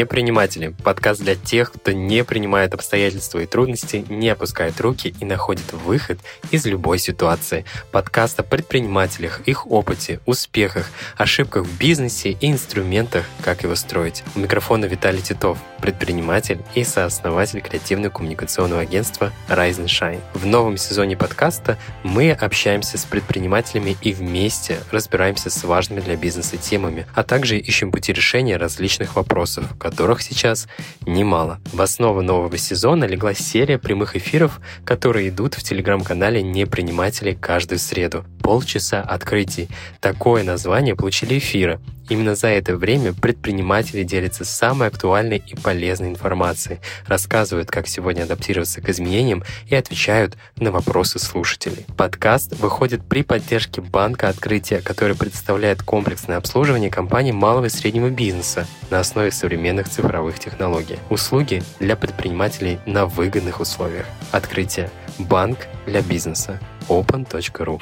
«Неприниматели»– 0.00 0.74
подкаст 0.82 1.20
для 1.20 1.34
тех, 1.34 1.72
кто 1.72 1.92
не 1.92 2.24
принимает 2.24 2.72
обстоятельства 2.72 3.40
и 3.40 3.46
трудности, 3.46 4.02
не 4.08 4.30
опускает 4.30 4.80
руки 4.80 5.14
и 5.20 5.26
находит 5.26 5.74
выход 5.74 6.18
из 6.50 6.64
любой 6.64 6.98
ситуации. 6.98 7.66
Подкаст 7.92 8.40
о 8.40 8.42
предпринимателях, 8.42 9.42
их 9.44 9.70
опыте, 9.70 10.20
успехах, 10.24 10.88
ошибках 11.18 11.66
в 11.66 11.78
бизнесе 11.78 12.30
и 12.30 12.50
инструментах, 12.50 13.26
как 13.42 13.62
его 13.62 13.74
строить. 13.74 14.24
У 14.34 14.38
микрофона 14.38 14.86
Виталий 14.86 15.20
Титов, 15.20 15.58
предприниматель 15.82 16.60
и 16.74 16.82
сооснователь 16.82 17.60
креативно-коммуникационного 17.60 18.80
агентства 18.80 19.32
Rise 19.50 19.84
and 19.84 19.86
Shine. 19.86 20.20
В 20.32 20.46
новом 20.46 20.78
сезоне 20.78 21.18
подкаста 21.18 21.76
мы 22.04 22.32
общаемся 22.32 22.96
с 22.96 23.04
предпринимателями 23.04 23.98
и 24.00 24.14
вместе 24.14 24.78
разбираемся 24.90 25.50
с 25.50 25.62
важными 25.62 26.00
для 26.00 26.16
бизнеса 26.16 26.56
темами, 26.56 27.06
а 27.14 27.22
также 27.22 27.58
ищем 27.58 27.92
пути 27.92 28.14
решения 28.14 28.56
различных 28.56 29.16
вопросов, 29.16 29.66
которых 29.90 30.22
сейчас 30.22 30.68
немало. 31.04 31.58
В 31.72 31.82
основу 31.82 32.22
нового 32.22 32.56
сезона 32.56 33.04
легла 33.06 33.34
серия 33.34 33.76
прямых 33.76 34.14
эфиров, 34.14 34.60
которые 34.84 35.30
идут 35.30 35.54
в 35.54 35.64
телеграм-канале 35.64 36.42
«Неприниматели» 36.42 37.32
каждую 37.32 37.80
среду. 37.80 38.24
Полчаса 38.42 39.00
открытий. 39.00 39.68
Такое 40.00 40.42
название 40.42 40.96
получили 40.96 41.38
эфиры, 41.38 41.80
Именно 42.10 42.34
за 42.34 42.48
это 42.48 42.76
время 42.76 43.12
предприниматели 43.14 44.02
делятся 44.02 44.44
самой 44.44 44.88
актуальной 44.88 45.40
и 45.46 45.54
полезной 45.54 46.08
информацией, 46.08 46.80
рассказывают, 47.06 47.70
как 47.70 47.86
сегодня 47.86 48.24
адаптироваться 48.24 48.80
к 48.80 48.88
изменениям 48.88 49.44
и 49.68 49.76
отвечают 49.76 50.36
на 50.56 50.72
вопросы 50.72 51.20
слушателей. 51.20 51.86
Подкаст 51.96 52.56
выходит 52.56 53.04
при 53.08 53.22
поддержке 53.22 53.80
Банка 53.80 54.28
Открытия, 54.28 54.80
который 54.80 55.14
представляет 55.14 55.84
комплексное 55.84 56.36
обслуживание 56.36 56.90
компаний 56.90 57.32
малого 57.32 57.66
и 57.66 57.70
среднего 57.70 58.10
бизнеса 58.10 58.66
на 58.90 58.98
основе 58.98 59.30
современных 59.30 59.88
цифровых 59.88 60.40
технологий. 60.40 60.98
Услуги 61.10 61.62
для 61.78 61.94
предпринимателей 61.94 62.80
на 62.86 63.06
выгодных 63.06 63.60
условиях. 63.60 64.06
Открытие. 64.32 64.90
Банк 65.18 65.68
для 65.86 66.02
бизнеса. 66.02 66.58
open.ru 66.88 67.80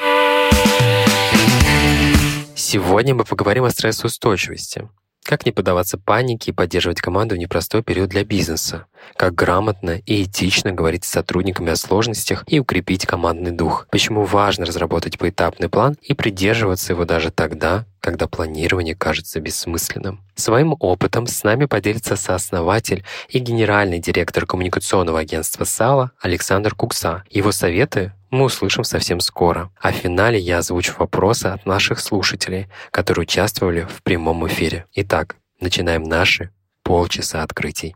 Сегодня 2.54 3.14
мы 3.14 3.24
поговорим 3.24 3.64
о 3.64 3.70
стрессоустойчивости. 3.70 4.88
Как 5.28 5.44
не 5.44 5.52
поддаваться 5.52 5.98
панике 5.98 6.52
и 6.52 6.54
поддерживать 6.54 7.02
команду 7.02 7.34
в 7.34 7.38
непростой 7.38 7.82
период 7.82 8.08
для 8.08 8.24
бизнеса? 8.24 8.86
Как 9.14 9.34
грамотно 9.34 10.00
и 10.06 10.24
этично 10.24 10.72
говорить 10.72 11.04
с 11.04 11.10
сотрудниками 11.10 11.70
о 11.70 11.76
сложностях 11.76 12.44
и 12.46 12.58
укрепить 12.58 13.04
командный 13.04 13.50
дух? 13.50 13.86
Почему 13.90 14.24
важно 14.24 14.64
разработать 14.64 15.18
поэтапный 15.18 15.68
план 15.68 15.96
и 16.00 16.14
придерживаться 16.14 16.94
его 16.94 17.04
даже 17.04 17.30
тогда, 17.30 17.84
когда 18.00 18.26
планирование 18.26 18.94
кажется 18.94 19.38
бессмысленным? 19.38 20.22
Своим 20.34 20.74
опытом 20.80 21.26
с 21.26 21.42
нами 21.42 21.66
поделится 21.66 22.16
сооснователь 22.16 23.04
и 23.28 23.38
генеральный 23.38 23.98
директор 23.98 24.46
коммуникационного 24.46 25.18
агентства 25.18 25.64
САЛА 25.64 26.12
Александр 26.22 26.74
Кукса. 26.74 27.24
Его 27.28 27.52
советы 27.52 28.14
мы 28.30 28.44
услышим 28.44 28.84
совсем 28.84 29.20
скоро. 29.20 29.70
А 29.80 29.92
в 29.92 29.96
финале 29.96 30.38
я 30.38 30.58
озвучу 30.58 30.94
вопросы 30.98 31.46
от 31.46 31.66
наших 31.66 32.00
слушателей, 32.00 32.66
которые 32.90 33.22
участвовали 33.22 33.86
в 33.88 34.02
прямом 34.02 34.46
эфире. 34.46 34.86
Итак, 34.94 35.36
начинаем 35.60 36.02
наши 36.02 36.50
полчаса 36.82 37.42
открытий. 37.42 37.94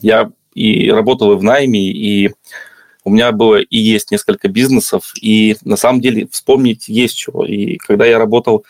Я 0.00 0.30
и 0.54 0.90
работал 0.90 1.32
и 1.32 1.36
в 1.36 1.42
найме, 1.42 1.90
и 1.90 2.32
у 3.04 3.10
меня 3.10 3.32
было 3.32 3.60
и 3.60 3.78
есть 3.78 4.10
несколько 4.10 4.48
бизнесов, 4.48 5.12
и 5.20 5.56
на 5.62 5.76
самом 5.76 6.00
деле 6.00 6.26
вспомнить 6.30 6.88
есть 6.88 7.16
чего. 7.16 7.44
И 7.44 7.76
когда 7.76 8.06
я 8.06 8.18
работал 8.18 8.64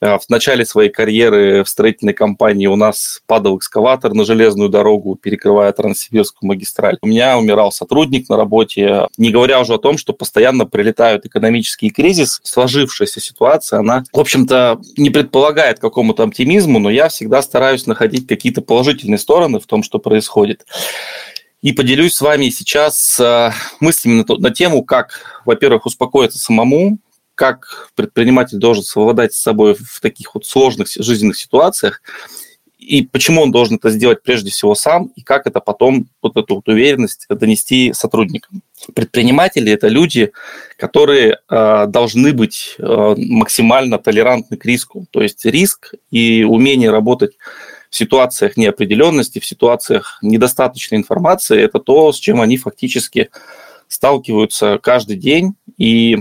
в 0.00 0.22
начале 0.28 0.64
своей 0.64 0.90
карьеры 0.90 1.64
в 1.64 1.68
строительной 1.68 2.14
компании 2.14 2.66
у 2.66 2.76
нас 2.76 3.22
падал 3.26 3.58
экскаватор 3.58 4.14
на 4.14 4.24
железную 4.24 4.68
дорогу, 4.68 5.16
перекрывая 5.16 5.72
Транссибирскую 5.72 6.48
магистраль. 6.48 6.98
У 7.02 7.06
меня 7.06 7.38
умирал 7.38 7.72
сотрудник 7.72 8.28
на 8.28 8.36
работе, 8.36 9.06
не 9.16 9.30
говоря 9.30 9.60
уже 9.60 9.74
о 9.74 9.78
том, 9.78 9.98
что 9.98 10.12
постоянно 10.12 10.66
прилетают 10.66 11.26
экономические 11.26 11.90
кризис. 11.90 12.40
Сложившаяся 12.44 13.20
ситуация, 13.20 13.80
она, 13.80 14.04
в 14.12 14.20
общем-то, 14.20 14.80
не 14.96 15.10
предполагает 15.10 15.78
какому-то 15.78 16.22
оптимизму, 16.22 16.78
но 16.78 16.90
я 16.90 17.08
всегда 17.08 17.42
стараюсь 17.42 17.86
находить 17.86 18.26
какие-то 18.26 18.62
положительные 18.62 19.18
стороны 19.18 19.58
в 19.58 19.66
том, 19.66 19.82
что 19.82 19.98
происходит. 19.98 20.64
И 21.60 21.72
поделюсь 21.72 22.14
с 22.14 22.20
вами 22.20 22.50
сейчас 22.50 23.18
а, 23.18 23.52
мыслями 23.80 24.24
на, 24.28 24.36
на 24.36 24.50
тему, 24.50 24.84
как, 24.84 25.42
во-первых, 25.44 25.86
успокоиться 25.86 26.38
самому, 26.38 26.98
как 27.38 27.90
предприниматель 27.94 28.58
должен 28.58 28.82
совладать 28.82 29.32
с 29.32 29.40
собой 29.40 29.76
в 29.78 30.00
таких 30.00 30.34
вот 30.34 30.44
сложных 30.44 30.88
жизненных 30.88 31.38
ситуациях, 31.38 32.02
и 32.78 33.02
почему 33.02 33.42
он 33.42 33.52
должен 33.52 33.76
это 33.76 33.90
сделать 33.90 34.24
прежде 34.24 34.50
всего 34.50 34.74
сам, 34.74 35.12
и 35.14 35.22
как 35.22 35.46
это 35.46 35.60
потом, 35.60 36.08
вот 36.20 36.36
эту 36.36 36.56
вот 36.56 36.68
уверенность 36.68 37.26
донести 37.28 37.92
сотрудникам. 37.92 38.62
Предприниматели– 38.92 39.70
это 39.72 39.86
люди, 39.86 40.32
которые 40.76 41.38
э, 41.48 41.86
должны 41.86 42.32
быть 42.32 42.74
э, 42.78 43.14
максимально 43.16 43.98
толерантны 43.98 44.56
к 44.56 44.64
риску. 44.64 45.06
То 45.10 45.22
есть 45.22 45.44
риск 45.44 45.94
и 46.10 46.42
умение 46.42 46.90
работать 46.90 47.36
в 47.90 47.96
ситуациях 47.96 48.56
неопределенности, 48.56 49.38
в 49.38 49.46
ситуациях 49.46 50.18
недостаточной 50.22 50.98
информации– 50.98 51.60
это 51.62 51.78
то, 51.78 52.12
с 52.12 52.18
чем 52.18 52.40
они 52.40 52.56
фактически 52.56 53.30
сталкиваются 53.88 54.78
каждый 54.82 55.16
день. 55.16 55.54
И 55.78 56.18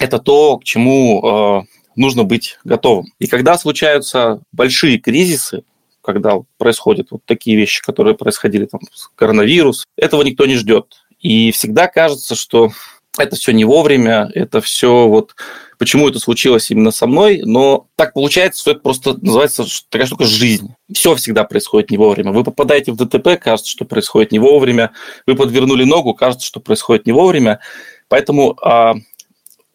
это 0.00 0.18
то, 0.18 0.58
к 0.58 0.64
чему 0.64 1.22
э, 1.22 1.62
нужно 1.96 2.24
быть 2.24 2.58
готовым. 2.64 3.06
И 3.18 3.26
когда 3.26 3.58
случаются 3.58 4.40
большие 4.52 4.98
кризисы, 4.98 5.62
когда 6.02 6.38
происходят 6.56 7.08
вот 7.10 7.22
такие 7.26 7.56
вещи, 7.56 7.82
которые 7.82 8.16
происходили, 8.16 8.64
там, 8.64 8.80
коронавирус, 9.14 9.84
этого 9.96 10.22
никто 10.22 10.46
не 10.46 10.56
ждет. 10.56 11.04
И 11.20 11.52
всегда 11.52 11.86
кажется, 11.86 12.34
что 12.34 12.70
это 13.18 13.36
все 13.36 13.52
не 13.52 13.64
вовремя, 13.64 14.30
это 14.34 14.60
все 14.60 15.06
вот 15.06 15.34
почему 15.78 16.08
это 16.08 16.18
случилось 16.18 16.70
именно 16.70 16.90
со 16.90 17.06
мной, 17.06 17.42
но 17.44 17.86
так 17.96 18.12
получается, 18.12 18.60
что 18.60 18.70
это 18.70 18.80
просто 18.80 19.16
называется 19.20 19.64
такая 19.88 20.06
штука 20.06 20.24
жизнь. 20.24 20.74
Все 20.92 21.14
всегда 21.14 21.44
происходит 21.44 21.90
не 21.90 21.98
вовремя. 21.98 22.32
Вы 22.32 22.44
попадаете 22.44 22.92
в 22.92 22.96
ДТП, 22.96 23.40
кажется, 23.40 23.70
что 23.70 23.84
происходит 23.84 24.32
не 24.32 24.38
вовремя. 24.38 24.92
Вы 25.26 25.34
подвернули 25.36 25.84
ногу, 25.84 26.14
кажется, 26.14 26.46
что 26.46 26.60
происходит 26.60 27.06
не 27.06 27.12
вовремя. 27.12 27.60
Поэтому 28.08 28.56
а, 28.62 28.94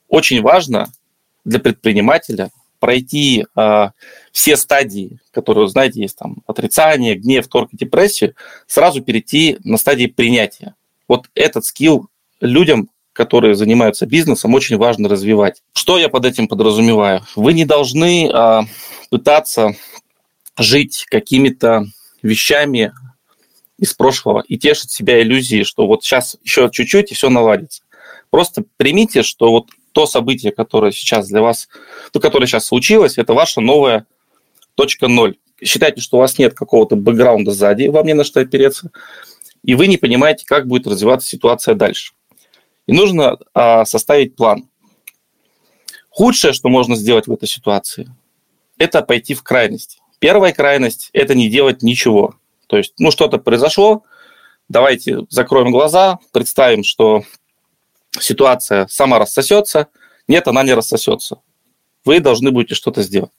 очень 0.07 0.41
важно 0.41 0.91
для 1.43 1.59
предпринимателя 1.59 2.49
пройти 2.79 3.45
э, 3.55 3.89
все 4.31 4.57
стадии, 4.57 5.19
которые, 5.31 5.67
знаете, 5.67 6.01
есть 6.01 6.17
там 6.17 6.37
отрицание, 6.45 7.15
гнев, 7.15 7.47
торг 7.47 7.69
и 7.73 7.77
депрессию, 7.77 8.35
сразу 8.67 9.01
перейти 9.01 9.57
на 9.63 9.77
стадии 9.77 10.07
принятия. 10.07 10.75
Вот 11.07 11.29
этот 11.35 11.65
скилл 11.65 12.09
людям, 12.41 12.89
которые 13.13 13.55
занимаются 13.55 14.05
бизнесом, 14.05 14.53
очень 14.53 14.77
важно 14.77 15.07
развивать. 15.07 15.63
Что 15.73 15.97
я 15.97 16.09
под 16.09 16.25
этим 16.25 16.47
подразумеваю? 16.47 17.21
Вы 17.35 17.53
не 17.53 17.65
должны 17.65 18.27
э, 18.27 18.61
пытаться 19.09 19.75
жить 20.57 21.05
какими-то 21.09 21.85
вещами 22.21 22.93
из 23.77 23.93
прошлого 23.93 24.43
и 24.47 24.57
тешить 24.57 24.91
себя 24.91 25.21
иллюзией, 25.21 25.63
что 25.63 25.87
вот 25.87 26.03
сейчас 26.03 26.37
еще 26.43 26.69
чуть-чуть 26.71 27.11
и 27.11 27.15
все 27.15 27.29
наладится. 27.29 27.83
Просто 28.29 28.63
примите, 28.77 29.23
что 29.23 29.51
вот 29.51 29.69
то 29.95 30.05
событие, 30.05 30.51
которое 30.51 30.91
сейчас 30.91 31.29
для 31.29 31.41
вас, 31.41 31.69
то, 32.11 32.19
которое 32.19 32.47
сейчас 32.47 32.65
случилось, 32.65 33.17
это 33.17 33.33
ваша 33.33 33.61
новая 33.61 34.05
точка 34.75 35.07
ноль. 35.07 35.37
Считайте, 35.63 36.01
что 36.01 36.17
у 36.17 36.19
вас 36.19 36.37
нет 36.37 36.53
какого-то 36.53 36.97
бэкграунда 36.97 37.53
сзади, 37.53 37.87
вам 37.87 38.05
не 38.05 38.13
на 38.13 38.25
что 38.25 38.41
опереться, 38.41 38.91
и 39.63 39.73
вы 39.73 39.87
не 39.87 39.95
понимаете, 39.95 40.43
как 40.45 40.67
будет 40.67 40.85
развиваться 40.85 41.29
ситуация 41.29 41.75
дальше. 41.75 42.11
И 42.87 42.91
нужно 42.91 43.37
а, 43.53 43.85
составить 43.85 44.35
план. 44.35 44.67
Худшее, 46.09 46.51
что 46.51 46.67
можно 46.67 46.97
сделать 46.97 47.27
в 47.27 47.31
этой 47.31 47.47
ситуации, 47.47 48.13
это 48.77 49.01
пойти 49.01 49.33
в 49.33 49.43
крайность. 49.43 49.99
Первая 50.19 50.51
крайность– 50.51 51.09
это 51.13 51.35
не 51.35 51.49
делать 51.49 51.83
ничего. 51.83 52.35
То 52.67 52.75
есть, 52.75 52.95
ну, 52.99 53.11
что-то 53.11 53.37
произошло, 53.37 54.03
давайте 54.67 55.19
закроем 55.29 55.71
глаза, 55.71 56.19
представим, 56.33 56.83
что 56.83 57.23
ситуация 58.19 58.87
сама 58.89 59.19
рассосется. 59.19 59.87
Нет, 60.27 60.47
она 60.47 60.63
не 60.63 60.73
рассосется. 60.73 61.39
Вы 62.03 62.19
должны 62.19 62.51
будете 62.51 62.75
что-то 62.75 63.01
сделать. 63.01 63.31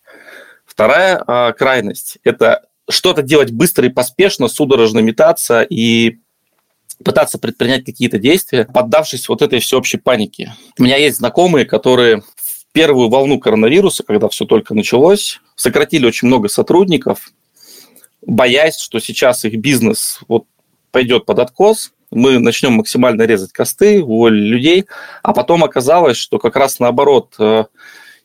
Вторая 0.64 1.22
э, 1.26 1.52
крайность– 1.52 2.18
это 2.24 2.66
что-то 2.88 3.22
делать 3.22 3.50
быстро 3.50 3.86
и 3.86 3.90
поспешно, 3.90 4.48
судорожно 4.48 5.00
метаться 5.00 5.62
и 5.62 6.18
пытаться 7.04 7.38
предпринять 7.38 7.84
какие-то 7.84 8.18
действия, 8.18 8.64
поддавшись 8.64 9.28
вот 9.28 9.42
этой 9.42 9.60
всеобщей 9.60 9.98
панике. 9.98 10.54
У 10.78 10.82
меня 10.82 10.96
есть 10.96 11.18
знакомые, 11.18 11.66
которые 11.66 12.22
в 12.36 12.66
первую 12.72 13.08
волну 13.08 13.38
коронавируса, 13.38 14.02
когда 14.02 14.28
все 14.28 14.44
только 14.44 14.74
началось, 14.74 15.40
сократили 15.56 16.06
очень 16.06 16.28
много 16.28 16.48
сотрудников, 16.48 17.32
боясь, 18.22 18.78
что 18.78 18.98
сейчас 18.98 19.44
их 19.44 19.58
бизнес 19.58 20.20
вот 20.28 20.46
пойдет 20.90 21.26
под 21.26 21.38
откос, 21.38 21.92
мы 22.16 22.38
начнем 22.38 22.72
максимально 22.72 23.22
резать 23.22 23.52
косты, 23.52 24.02
уволили 24.02 24.48
людей, 24.48 24.84
а 25.22 25.32
потом 25.32 25.62
оказалось, 25.62 26.16
что 26.16 26.38
как 26.38 26.56
раз 26.56 26.80
наоборот, 26.80 27.34
э, 27.38 27.64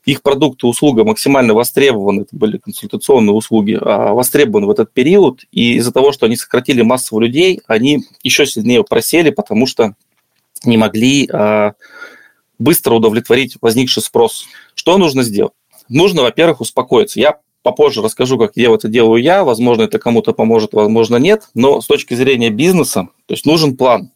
их 0.06 0.24
продукты, 0.24 0.66
услуга 0.66 1.04
максимально 1.04 1.54
востребованы, 1.54 2.22
это 2.22 2.36
были 2.36 2.58
консультационные 2.58 3.34
услуги, 3.34 3.78
а, 3.80 4.14
востребованы 4.14 4.66
в 4.66 4.72
этот 4.72 4.92
период, 4.92 5.42
и 5.52 5.76
из-за 5.76 5.92
того, 5.92 6.12
что 6.12 6.26
они 6.26 6.36
сократили 6.36 6.82
массово 6.82 7.20
людей, 7.20 7.62
они 7.68 8.04
еще 8.24 8.46
сильнее 8.46 8.84
просели, 8.84 9.30
потому 9.30 9.68
что 9.68 9.94
не 10.64 10.78
могли 10.78 11.30
а, 11.32 11.74
быстро 12.58 12.96
удовлетворить 12.96 13.58
возникший 13.62 14.02
спрос. 14.02 14.46
Что 14.74 14.98
нужно 14.98 15.24
сделать? 15.24 15.54
Нужно, 15.88 16.24
во-первых, 16.24 16.62
успокоиться. 16.62 17.20
Я 17.20 17.38
попозже 17.64 18.02
расскажу, 18.02 18.38
как 18.38 18.52
я 18.56 18.74
это 18.74 18.88
делаю 18.88 19.22
я. 19.22 19.44
Возможно, 19.44 19.84
это 19.84 20.00
кому-то 20.00 20.34
поможет, 20.34 20.74
возможно, 20.74 21.18
нет. 21.18 21.50
Но 21.54 21.82
с 21.82 21.88
точки 21.88 22.14
зрения 22.14 22.50
бизнеса, 22.50 23.10
то 23.26 23.34
есть 23.34 23.46
нужен 23.46 23.78
план. 23.78 24.12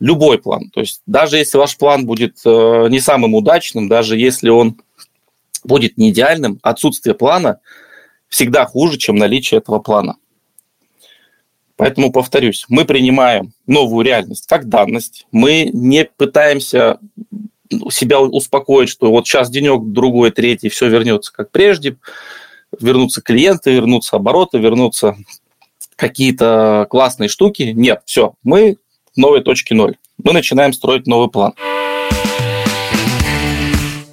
Любой 0.00 0.38
план. 0.38 0.70
То 0.70 0.80
есть 0.80 1.02
даже 1.06 1.36
если 1.38 1.58
ваш 1.58 1.76
план 1.76 2.06
будет 2.06 2.38
э, 2.44 2.88
не 2.90 3.00
самым 3.00 3.34
удачным, 3.34 3.88
даже 3.88 4.16
если 4.16 4.48
он 4.48 4.76
будет 5.64 5.96
не 5.96 6.10
идеальным, 6.10 6.58
отсутствие 6.62 7.14
плана 7.14 7.60
всегда 8.28 8.64
хуже, 8.66 8.98
чем 8.98 9.16
наличие 9.16 9.58
этого 9.58 9.78
плана. 9.78 10.16
Поэтому 11.76 12.12
повторюсь, 12.12 12.64
мы 12.68 12.84
принимаем 12.84 13.52
новую 13.66 14.04
реальность 14.04 14.46
как 14.46 14.68
данность. 14.68 15.26
Мы 15.32 15.70
не 15.72 16.04
пытаемся 16.04 16.98
себя 17.90 18.20
успокоить, 18.20 18.88
что 18.88 19.10
вот 19.10 19.26
сейчас 19.26 19.50
денек, 19.50 19.82
другой, 19.82 20.30
третий, 20.30 20.68
все 20.68 20.88
вернется 20.88 21.32
как 21.32 21.50
прежде, 21.50 21.96
вернутся 22.80 23.20
клиенты, 23.22 23.72
вернутся 23.72 24.16
обороты, 24.16 24.58
вернутся 24.58 25.16
какие-то 25.96 26.86
классные 26.90 27.28
штуки. 27.28 27.72
Нет, 27.74 28.02
все, 28.06 28.34
мы 28.42 28.78
в 29.14 29.18
новой 29.18 29.42
точке 29.42 29.74
ноль. 29.74 29.96
Мы 30.22 30.32
начинаем 30.32 30.72
строить 30.72 31.06
новый 31.06 31.30
план. 31.30 31.54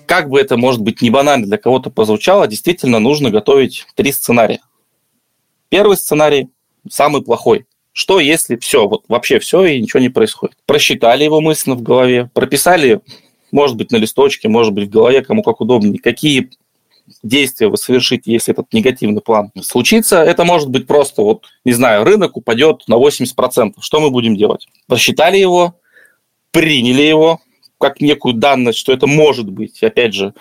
Как 0.06 0.29
бы 0.29 0.39
это, 0.39 0.57
может 0.57 0.81
быть, 0.81 1.01
не 1.01 1.11
банально 1.11 1.45
для 1.45 1.57
кого-то 1.57 1.91
позвучало, 1.91 2.47
действительно 2.47 3.00
нужно 3.00 3.29
готовить 3.29 3.85
три 3.95 4.11
сценария. 4.11 4.59
Первый 5.69 5.97
сценарий 5.97 6.50
самый 6.89 7.21
плохой. 7.21 7.65
Что 7.91 8.19
если 8.19 8.55
все, 8.55 8.88
вот 8.88 9.03
вообще 9.07 9.39
все 9.39 9.65
и 9.65 9.81
ничего 9.81 10.00
не 10.00 10.09
происходит? 10.09 10.57
Просчитали 10.65 11.23
его 11.23 11.41
мысленно 11.41 11.75
в 11.75 11.81
голове, 11.83 12.29
прописали, 12.33 13.01
может 13.51 13.77
быть, 13.77 13.91
на 13.91 13.97
листочке, 13.97 14.47
может 14.47 14.73
быть, 14.73 14.88
в 14.88 14.91
голове, 14.91 15.21
кому 15.21 15.44
как 15.44 15.62
удобнее, 15.62 16.00
какие 16.00 16.50
действия 17.23 17.67
вы 17.67 17.77
совершите, 17.77 18.31
если 18.31 18.53
этот 18.53 18.71
негативный 18.73 19.21
план 19.21 19.51
случится. 19.61 20.23
Это 20.23 20.44
может 20.44 20.69
быть 20.69 20.88
просто, 20.88 21.21
вот, 21.21 21.45
не 21.65 21.73
знаю, 21.73 22.03
рынок 22.03 22.38
упадет 22.38 22.83
на 22.88 22.95
80%. 22.95 23.73
Что 23.79 24.00
мы 24.00 24.09
будем 24.09 24.35
делать? 24.35 24.67
Просчитали 24.88 25.38
его, 25.38 25.75
приняли 26.51 27.01
его 27.01 27.39
как 27.79 28.01
некую 28.01 28.33
данность, 28.33 28.77
что 28.77 28.91
это 28.91 29.07
может 29.07 29.50
быть. 29.50 29.81
Опять 29.81 30.13
же, 30.13 30.33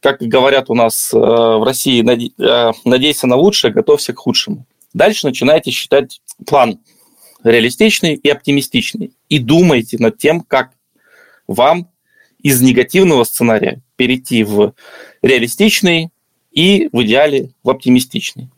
как 0.00 0.20
говорят 0.20 0.68
у 0.68 0.74
нас 0.74 1.14
э, 1.14 1.16
в 1.16 1.64
России, 1.64 2.02
э, 2.02 2.72
надейся 2.84 3.26
на 3.26 3.36
лучшее, 3.36 3.72
готовься 3.72 4.12
к 4.12 4.18
худшему. 4.18 4.66
Дальше 4.92 5.26
начинаете 5.26 5.70
считать 5.70 6.20
план 6.44 6.80
реалистичный 7.44 8.14
и 8.14 8.28
оптимистичный. 8.28 9.12
И 9.28 9.38
думайте 9.38 9.96
над 9.98 10.18
тем, 10.18 10.40
как 10.40 10.72
вам 11.46 11.88
из 12.42 12.60
негативного 12.60 13.24
сценария 13.24 13.80
перейти 14.02 14.42
в 14.42 14.74
реалистичный 15.22 16.10
и 16.50 16.88
в 16.90 17.04
идеале 17.04 17.50
в 17.62 17.70
оптимистичный. 17.70 18.48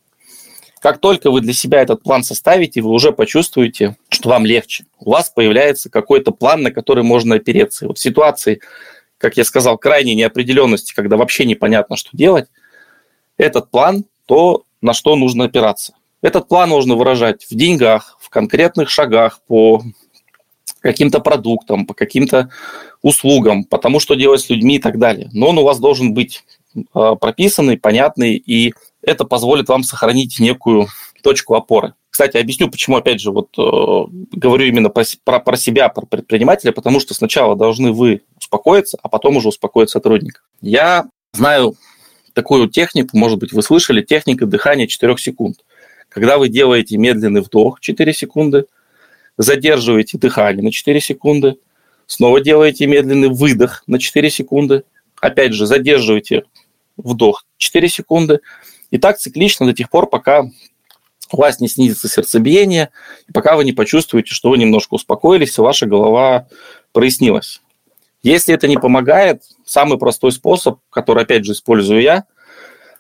Как 0.81 1.01
только 1.01 1.31
вы 1.31 1.43
для 1.43 1.53
себя 1.53 1.83
этот 1.83 2.03
план 2.03 2.25
составите, 2.25 2.81
вы 2.81 2.89
уже 2.89 3.13
почувствуете, 3.13 3.99
что 4.09 4.31
вам 4.31 4.47
легче. 4.47 4.87
У 4.99 5.11
вас 5.11 5.29
появляется 5.29 5.91
какой-то 5.91 6.31
план, 6.31 6.63
на 6.63 6.71
который 6.71 7.05
можно 7.05 7.35
опереться. 7.35 7.85
И 7.85 7.89
вот 7.89 7.99
в 7.99 8.01
ситуации, 8.01 8.63
как 9.19 9.37
я 9.37 9.45
сказал, 9.45 9.77
крайней 9.77 10.15
неопределенности, 10.15 10.95
когда 10.95 11.19
вообще 11.19 11.45
непонятно, 11.45 11.97
что 11.97 12.17
делать, 12.17 12.47
этот 13.37 13.71
план– 13.71 14.07
то, 14.27 14.63
на 14.81 14.95
что 14.95 15.15
нужно 15.15 15.45
опираться. 15.45 15.93
Этот 16.23 16.49
план 16.49 16.71
можно 16.71 16.95
выражать 16.95 17.45
в 17.45 17.55
деньгах, 17.55 18.17
в 18.19 18.31
конкретных 18.31 18.89
шагах 18.89 19.43
по 19.47 19.83
каким-то 20.85 21.21
продуктам, 21.21 21.87
по 21.87 21.95
каким-то 21.95 22.51
услугам, 23.01 23.65
потому 23.65 24.01
что 24.01 24.15
делать 24.15 24.43
с 24.43 24.51
людьми 24.51 24.77
и 24.77 24.79
так 24.79 24.99
далее. 24.99 25.31
Но 25.33 25.49
он 25.49 25.59
у 25.59 25.65
вас 25.65 25.79
должен 25.79 26.13
быть 26.13 26.45
а, 26.93 27.15
прописанный, 27.15 27.79
понятный, 27.79 28.37
и 28.37 28.75
это 29.01 29.25
позволит 29.25 29.71
вам 29.71 29.83
сохранить 29.83 30.39
некую 30.41 30.89
точку 31.23 31.55
опоры. 31.55 31.95
Кстати, 32.11 32.37
объясню, 32.37 32.71
почему, 32.71 32.97
опять 32.97 33.19
же, 33.19 33.31
вот 33.33 33.49
э, 33.59 34.27
говорю 34.33 34.67
именно 34.67 34.91
про, 34.91 35.05
про, 35.25 35.41
про 35.41 35.57
себя, 35.57 35.89
про 35.89 36.05
предпринимателя, 36.05 36.71
потому 36.71 37.01
что 37.01 37.15
сначала 37.15 37.57
должны 37.57 37.91
вы 37.91 38.21
успокоиться, 38.39 38.99
а 39.03 39.09
потом 39.09 39.39
уже 39.39 39.49
успокоить 39.49 39.89
сотрудника. 39.89 40.43
Я 40.61 41.07
знаю 41.33 41.75
такую 42.35 42.69
технику, 42.69 43.17
может 43.17 43.39
быть, 43.39 43.53
вы 43.53 43.63
слышали, 43.63 44.03
техника 44.03 44.45
дыхания 44.45 44.87
4 44.87 45.17
секунд. 45.17 45.65
Когда 46.11 46.37
вы 46.37 46.51
делаете 46.51 46.99
медленный 46.99 47.41
вдох 47.41 47.81
4 47.81 48.13
секунды, 48.13 48.67
задерживаете 49.37 50.19
дыхание 50.19 50.63
на 50.63 50.73
4 50.73 51.01
секунды, 51.01 51.57
снова 52.07 52.41
делаете 52.41 52.87
медленный 52.87 53.29
выдох 53.29 53.83
на 53.87 53.99
4 53.99 54.31
секунды, 54.31 54.85
опять 55.21 55.53
же 55.53 55.67
задерживаете 55.67 56.45
вдох 56.97 57.45
4 57.57 57.89
секунды, 57.89 58.41
и 58.91 58.99
так 58.99 59.19
циклично 59.19 59.67
до 59.67 59.73
тех 59.73 59.91
пор, 59.91 60.09
пока 60.09 60.45
у 61.33 61.37
вас 61.37 61.61
не 61.61 61.69
снизится 61.69 62.09
сердцебиение, 62.09 62.91
и 63.29 63.33
пока 63.33 63.57
вы 63.57 63.65
не 63.65 63.73
почувствуете, 63.73 64.35
что 64.35 64.51
вы 64.51 64.59
немножко 64.59 64.95
успокоились, 64.95 65.59
и 65.59 65.61
ваша 65.63 65.87
голова 65.87 66.47
прояснилась. 66.93 67.61
Если 68.23 68.55
это 68.55 68.69
не 68.69 68.77
помогает, 68.77 69.43
самый 69.67 69.99
простой 69.99 70.33
способ, 70.33 70.79
который, 70.91 71.25
опять 71.25 71.45
же, 71.45 71.53
использую 71.53 72.01
я, 72.01 72.25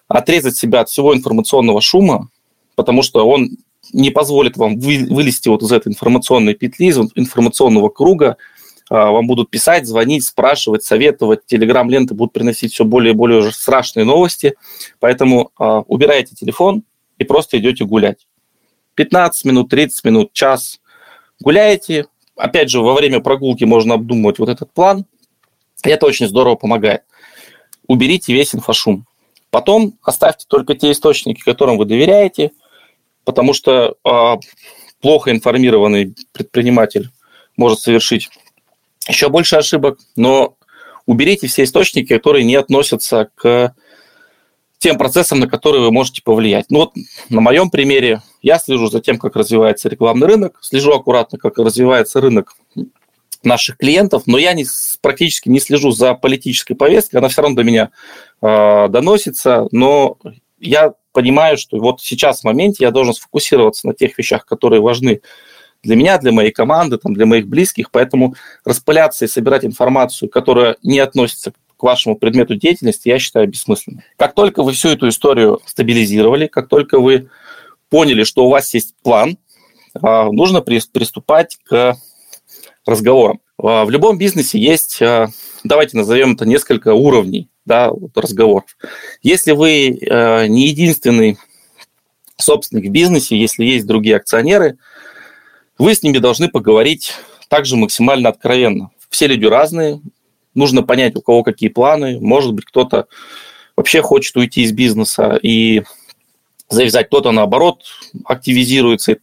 отрезать 0.08 0.56
себя 0.56 0.80
от 0.80 0.88
всего 0.88 1.14
информационного 1.14 1.80
шума, 1.80 2.28
потому 2.74 3.02
что 3.02 3.26
он 3.26 3.56
не 3.94 4.10
позволит 4.10 4.56
вам 4.56 4.78
вылезти 4.78 5.48
вот 5.48 5.62
из 5.62 5.72
этой 5.72 5.88
информационной 5.88 6.54
петли, 6.54 6.86
из 6.86 6.98
информационного 7.14 7.88
круга. 7.88 8.36
А, 8.90 9.12
вам 9.12 9.26
будут 9.26 9.50
писать, 9.50 9.86
звонить, 9.86 10.24
спрашивать, 10.24 10.82
советовать. 10.82 11.46
Телеграм-ленты 11.46 12.12
будут 12.14 12.32
приносить 12.32 12.72
все 12.74 12.84
более 12.84 13.14
и 13.14 13.16
более 13.16 13.38
уже 13.38 13.52
страшные 13.52 14.04
новости. 14.04 14.56
Поэтому 14.98 15.52
а, 15.56 15.80
убирайте 15.80 16.34
телефон 16.34 16.82
и 17.18 17.24
просто 17.24 17.58
идете 17.58 17.84
гулять. 17.84 18.26
15 18.96 19.44
минут, 19.44 19.70
30 19.70 20.04
минут, 20.04 20.32
час 20.32 20.80
гуляете. 21.40 22.06
Опять 22.36 22.70
же, 22.70 22.80
во 22.80 22.94
время 22.94 23.20
прогулки 23.20 23.62
можно 23.62 23.94
обдумывать 23.94 24.40
вот 24.40 24.48
этот 24.48 24.72
план. 24.72 25.06
И 25.84 25.88
это 25.88 26.06
очень 26.06 26.26
здорово 26.26 26.56
помогает. 26.56 27.02
Уберите 27.86 28.32
весь 28.32 28.54
инфошум. 28.54 29.06
Потом 29.50 29.96
оставьте 30.02 30.46
только 30.48 30.74
те 30.74 30.90
источники, 30.90 31.42
которым 31.42 31.78
вы 31.78 31.84
доверяете– 31.84 32.50
потому 33.24 33.52
что 33.52 33.96
э, 34.04 34.34
плохо 35.00 35.30
информированный 35.30 36.14
предприниматель 36.32 37.10
может 37.56 37.80
совершить 37.80 38.28
еще 39.08 39.28
больше 39.28 39.56
ошибок, 39.56 39.98
но 40.16 40.56
уберите 41.06 41.46
все 41.46 41.64
источники, 41.64 42.14
которые 42.14 42.44
не 42.44 42.56
относятся 42.56 43.28
к 43.34 43.74
тем 44.78 44.98
процессам, 44.98 45.40
на 45.40 45.46
которые 45.46 45.82
вы 45.82 45.90
можете 45.90 46.22
повлиять. 46.22 46.66
Ну 46.68 46.80
вот 46.80 46.92
на 47.30 47.40
моем 47.40 47.70
примере 47.70 48.22
я 48.42 48.58
слежу 48.58 48.88
за 48.88 49.00
тем, 49.00 49.18
как 49.18 49.36
развивается 49.36 49.88
рекламный 49.88 50.26
рынок, 50.26 50.58
слежу 50.60 50.92
аккуратно, 50.92 51.38
как 51.38 51.58
развивается 51.58 52.20
рынок 52.20 52.54
наших 53.42 53.76
клиентов, 53.76 54.24
но 54.26 54.38
я 54.38 54.52
не, 54.52 54.66
практически 55.00 55.48
не 55.48 55.60
слежу 55.60 55.90
за 55.90 56.14
политической 56.14 56.74
повесткой, 56.74 57.16
она 57.16 57.28
все 57.28 57.42
равно 57.42 57.56
до 57.56 57.64
меня 57.64 57.90
э, 58.42 58.88
доносится, 58.88 59.68
но 59.70 60.18
я 60.64 60.94
понимаю, 61.12 61.56
что 61.56 61.78
вот 61.78 62.00
сейчас 62.00 62.40
в 62.40 62.44
моменте 62.44 62.84
я 62.84 62.90
должен 62.90 63.14
сфокусироваться 63.14 63.86
на 63.86 63.94
тех 63.94 64.16
вещах, 64.18 64.46
которые 64.46 64.80
важны 64.80 65.20
для 65.82 65.96
меня, 65.96 66.18
для 66.18 66.32
моей 66.32 66.50
команды, 66.50 66.98
там, 66.98 67.14
для 67.14 67.26
моих 67.26 67.46
близких, 67.46 67.90
поэтому 67.90 68.34
распыляться 68.64 69.24
и 69.24 69.28
собирать 69.28 69.64
информацию, 69.64 70.30
которая 70.30 70.76
не 70.82 70.98
относится 70.98 71.52
к 71.76 71.82
вашему 71.82 72.16
предмету 72.16 72.56
деятельности, 72.56 73.08
я 73.08 73.18
считаю 73.18 73.48
бессмысленным. 73.48 74.02
Как 74.16 74.34
только 74.34 74.62
вы 74.62 74.72
всю 74.72 74.88
эту 74.88 75.08
историю 75.08 75.60
стабилизировали, 75.66 76.46
как 76.46 76.68
только 76.68 76.98
вы 76.98 77.28
поняли, 77.90 78.24
что 78.24 78.46
у 78.46 78.50
вас 78.50 78.72
есть 78.74 78.94
план, 79.02 79.36
а, 80.00 80.30
нужно 80.32 80.62
приступать 80.62 81.58
к 81.64 81.96
разговорам. 82.86 83.40
А, 83.62 83.84
в 83.84 83.90
любом 83.90 84.18
бизнесе 84.18 84.58
есть, 84.58 85.00
а, 85.02 85.28
давайте 85.62 85.96
назовем 85.96 86.32
это 86.32 86.46
несколько 86.46 86.94
уровней 86.94 87.50
да, 87.64 87.90
разговоров. 88.14 88.76
Если 89.22 89.52
вы 89.52 89.90
э, 89.90 90.46
не 90.46 90.68
единственный 90.68 91.38
собственник 92.36 92.88
в 92.88 92.92
бизнесе, 92.92 93.36
если 93.36 93.64
есть 93.64 93.86
другие 93.86 94.16
акционеры, 94.16 94.78
вы 95.78 95.94
с 95.94 96.02
ними 96.02 96.18
должны 96.18 96.48
поговорить 96.48 97.14
также 97.48 97.76
максимально 97.76 98.28
откровенно. 98.28 98.90
Все 99.10 99.26
люди 99.26 99.46
разные, 99.46 100.00
нужно 100.54 100.82
понять, 100.82 101.16
у 101.16 101.22
кого 101.22 101.42
какие 101.42 101.68
планы. 101.68 102.20
Может 102.20 102.54
быть, 102.54 102.64
кто-то 102.64 103.06
вообще 103.76 104.02
хочет 104.02 104.36
уйти 104.36 104.62
из 104.62 104.72
бизнеса 104.72 105.38
и 105.42 105.82
завязать, 106.68 107.06
кто-то, 107.08 107.30
наоборот, 107.32 107.84
активизируется. 108.24 109.18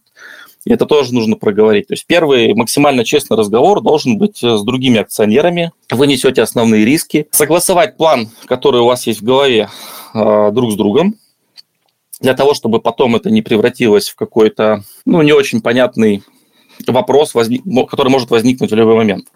И 0.64 0.72
это 0.72 0.86
тоже 0.86 1.12
нужно 1.12 1.36
проговорить. 1.36 1.88
То 1.88 1.94
есть 1.94 2.06
первый 2.06 2.54
максимально 2.54 3.04
честный 3.04 3.36
разговор 3.36 3.80
должен 3.80 4.18
быть 4.18 4.38
с 4.42 4.62
другими 4.62 5.00
акционерами. 5.00 5.72
Вы 5.90 6.06
несете 6.06 6.42
основные 6.42 6.84
риски. 6.84 7.26
Согласовать 7.32 7.96
план, 7.96 8.30
который 8.46 8.80
у 8.80 8.86
вас 8.86 9.06
есть 9.06 9.20
в 9.20 9.24
голове, 9.24 9.68
друг 10.14 10.72
с 10.72 10.74
другом 10.76 11.16
для 12.20 12.34
того, 12.34 12.54
чтобы 12.54 12.80
потом 12.80 13.16
это 13.16 13.30
не 13.30 13.42
превратилось 13.42 14.08
в 14.08 14.14
какой-то, 14.14 14.84
ну, 15.04 15.22
не 15.22 15.32
очень 15.32 15.60
понятный 15.60 16.22
вопрос, 16.86 17.32
который 17.32 18.10
может 18.10 18.30
возникнуть 18.30 18.70
в 18.70 18.76
любой 18.76 18.94
момент. 18.94 19.26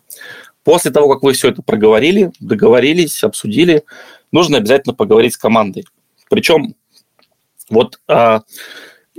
После 0.63 0.93
того, 0.93 1.13
как 1.13 1.25
вы 1.25 1.33
все 1.33 1.49
это 1.49 1.63
проговорили, 1.63 2.31
договорились, 2.39 3.25
обсудили, 3.25 3.83
нужно 4.31 4.59
обязательно 4.59 4.95
поговорить 4.95 5.35
с 5.35 5.37
командой. 5.37 5.85
Причем 6.31 6.77
вот 7.71 7.99
э, 8.07 8.41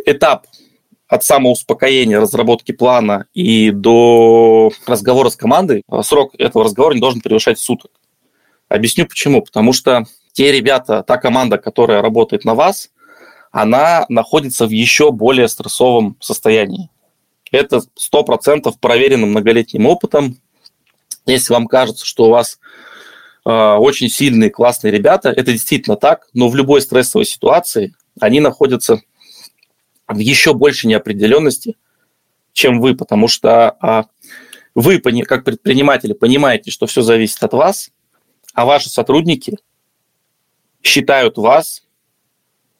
этап 0.06 0.48
от 1.08 1.24
самоуспокоения, 1.24 2.20
разработки 2.20 2.72
плана 2.72 3.28
и 3.34 3.72
до 3.72 4.72
разговора 4.86 5.30
с 5.30 5.36
командой, 5.36 5.84
а, 5.88 6.04
срок 6.04 6.34
этого 6.38 6.66
разговора 6.66 6.94
не 6.94 7.00
должен 7.00 7.22
превышать 7.22 7.60
суток. 7.60 7.92
Объясню 8.68 9.06
почему. 9.06 9.42
Потому 9.42 9.74
что 9.74 10.06
те 10.34 10.52
ребята, 10.52 11.04
та 11.04 11.18
команда, 11.18 11.58
которая 11.58 12.02
работает 12.02 12.44
на 12.44 12.56
вас, 12.56 12.90
она 13.52 14.06
находится 14.10 14.68
в 14.68 14.72
еще 14.72 15.12
более 15.12 15.48
стрессовом 15.48 16.18
состоянии. 16.20 16.90
Это 17.52 17.82
100% 17.96 18.74
проверено 18.80 19.26
многолетним 19.26 19.86
опытом. 19.86 20.38
Если 21.26 21.54
вам 21.54 21.68
кажется, 21.68 22.06
что 22.06 22.26
у 22.26 22.30
вас 22.30 22.60
э, 23.46 23.50
очень 23.50 24.10
сильные, 24.10 24.50
классные 24.50 24.92
ребята, 24.92 25.30
это 25.30 25.54
действительно 25.54 25.96
так, 25.96 26.28
но 26.34 26.50
в 26.50 26.56
любой 26.56 26.82
стрессовой 26.82 27.26
ситуации 27.26 27.96
они 28.20 28.42
находятся 28.42 29.02
в 30.08 30.18
еще 30.18 30.54
большей 30.54 30.88
неопределенности, 30.88 31.76
чем 32.54 32.80
вы, 32.80 32.96
потому 32.96 33.28
что 33.28 33.78
э, 33.82 34.04
вы, 34.76 35.00
как 35.00 35.44
предприниматели, 35.44 36.14
понимаете, 36.14 36.72
что 36.72 36.86
все 36.88 37.02
зависит 37.02 37.44
от 37.44 37.54
вас, 37.54 37.92
а 38.54 38.66
ваши 38.66 38.90
сотрудники 38.90 39.58
считают 40.82 41.38
вас 41.38 41.84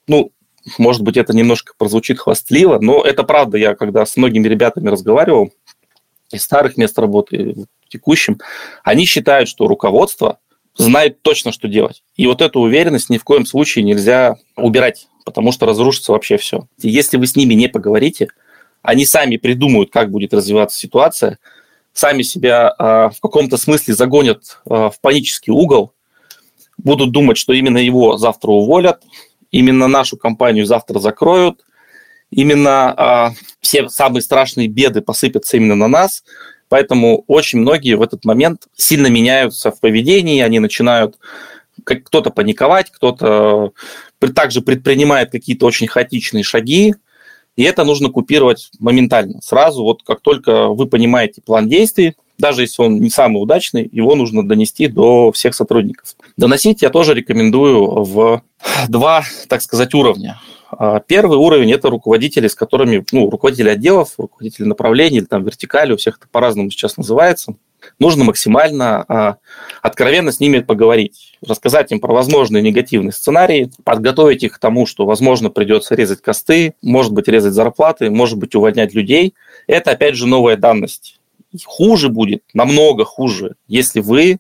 ну, 0.08 0.32
может 0.78 1.02
быть, 1.02 1.18
это 1.18 1.34
немножко 1.34 1.74
прозвучит 1.78 2.20
хвастливо, 2.20 2.80
но 2.80 3.02
это 3.02 3.24
правда. 3.24 3.58
Я 3.58 3.76
когда 3.76 4.06
с 4.06 4.18
многими 4.18 4.48
ребятами 4.48 4.90
разговаривал, 4.90 5.54
из 6.32 6.44
старых 6.44 6.76
мест 6.76 6.98
работы, 7.00 7.38
и 7.38 7.56
текущим, 7.88 8.40
они 8.84 9.06
считают, 9.06 9.48
что 9.48 9.68
руководство 9.68 10.40
знает 10.76 11.22
точно, 11.22 11.54
что 11.54 11.70
делать. 11.70 12.04
И 12.18 12.28
вот 12.28 12.42
эту 12.42 12.60
уверенность 12.60 13.10
ни 13.10 13.18
в 13.18 13.24
коем 13.24 13.46
случае 13.46 13.86
нельзя 13.86 14.36
убирать, 14.58 15.08
потому 15.28 15.52
что 15.52 15.66
разрушится 15.66 16.14
вообще 16.14 16.38
все. 16.38 16.70
Если 16.78 17.18
вы 17.18 17.28
с 17.28 17.36
ними 17.36 17.54
не 17.54 17.68
поговорите, 17.68 18.30
они 18.82 19.06
сами 19.06 19.36
придумают, 19.36 19.92
как 19.92 20.10
будет 20.10 20.34
развиваться 20.34 20.80
ситуация, 20.80 21.38
сами 21.92 22.22
себя 22.22 22.74
э, 22.80 22.84
в 23.14 23.20
каком-то 23.22 23.58
смысле 23.58 23.94
загонят 23.94 24.62
э, 24.66 24.74
в 24.74 24.94
панический 25.02 25.52
угол, 25.52 25.92
будут 26.78 27.12
думать, 27.12 27.38
что 27.38 27.52
именно 27.52 27.78
его 27.78 28.18
завтра 28.18 28.52
уволят, 28.52 29.04
именно 29.52 29.90
нашу 29.90 30.16
компанию 30.16 30.66
завтра 30.66 31.00
закроют, 31.00 31.66
именно 32.32 32.94
а, 32.96 33.34
все 33.60 33.90
самые 33.90 34.22
страшные 34.22 34.70
беды 34.70 35.02
посыпятся 35.02 35.58
именно 35.58 35.76
на 35.76 35.90
нас, 35.90 36.24
поэтому 36.70 37.26
очень 37.28 37.60
многие 37.60 37.96
в 37.96 38.02
этот 38.02 38.24
момент 38.24 38.68
сильно 38.76 39.08
меняются 39.08 39.72
в 39.72 39.82
поведении, 39.82 40.42
они 40.42 40.60
начинают 40.60 41.18
кто-то 41.84 42.30
паниковать, 42.30 42.92
кто-то 42.92 43.74
также 44.20 44.62
предпринимает 44.62 45.32
какие-то 45.32 45.66
очень 45.66 45.88
хаотичные 45.88 46.44
шаги, 46.44 46.96
и 47.56 47.64
это 47.64 47.84
нужно 47.84 48.10
купировать 48.10 48.70
моментально. 48.80 49.40
Сразу, 49.42 49.84
вот 49.84 50.04
как 50.04 50.22
только 50.22 50.68
вы 50.68 50.86
понимаете 50.88 51.42
план 51.42 51.68
действий, 51.68 52.16
даже 52.38 52.62
если 52.62 52.84
он 52.84 53.00
не 53.00 53.10
самый 53.10 53.42
удачный, 53.42 53.90
его 53.92 54.16
нужно 54.16 54.48
донести 54.48 54.88
до 54.88 55.32
всех 55.32 55.56
сотрудников. 55.56 56.16
Доносить 56.38 56.84
я 56.84 56.90
тоже 56.90 57.16
рекомендую 57.16 58.04
в 58.04 58.44
два, 58.88 59.24
так 59.48 59.62
сказать, 59.64 59.94
уровня. 59.96 60.40
А, 60.70 61.00
первый 61.00 61.38
уровень– 61.38 61.72
это 61.74 61.90
руководители, 61.90 62.48
с 62.48 62.56
которыми, 62.56 63.04
ну, 63.12 63.30
руководители 63.30 63.70
отделов, 63.70 64.14
руководители 64.18 64.66
направлений 64.66 65.18
или 65.18 65.26
там 65.26 65.44
вертикали, 65.44 65.94
у 65.94 65.98
всех 65.98 66.18
это 66.18 66.28
по-разному 66.30 66.70
сейчас 66.70 66.98
называется. 66.98 67.56
Нужно 68.00 68.24
максимально 68.24 69.06
а, 69.08 69.38
откровенно 69.82 70.32
с 70.32 70.40
ними 70.40 70.60
поговорить, 70.60 71.38
рассказать 71.46 71.92
им 71.92 72.00
про 72.00 72.14
возможные 72.14 72.62
негативные 72.62 73.12
сценарии, 73.12 73.72
подготовить 73.84 74.44
их 74.44 74.54
к 74.54 74.60
тому, 74.60 74.86
что, 74.86 75.06
возможно, 75.06 75.50
придется 75.50 75.96
резать 75.96 76.22
косты, 76.22 76.74
может 76.82 77.14
быть, 77.14 77.28
резать 77.28 77.54
зарплаты, 77.54 78.10
может 78.10 78.38
быть, 78.38 78.56
увольнять 78.56 78.94
людей. 78.94 79.34
Это, 79.68 79.92
опять 79.92 80.16
же, 80.16 80.28
новая 80.28 80.58
данность. 80.58 81.20
Хуже 81.66 82.10
будет, 82.10 82.44
намного 82.54 83.06
хуже, 83.06 83.56
если 83.68 84.00
вы 84.00 84.38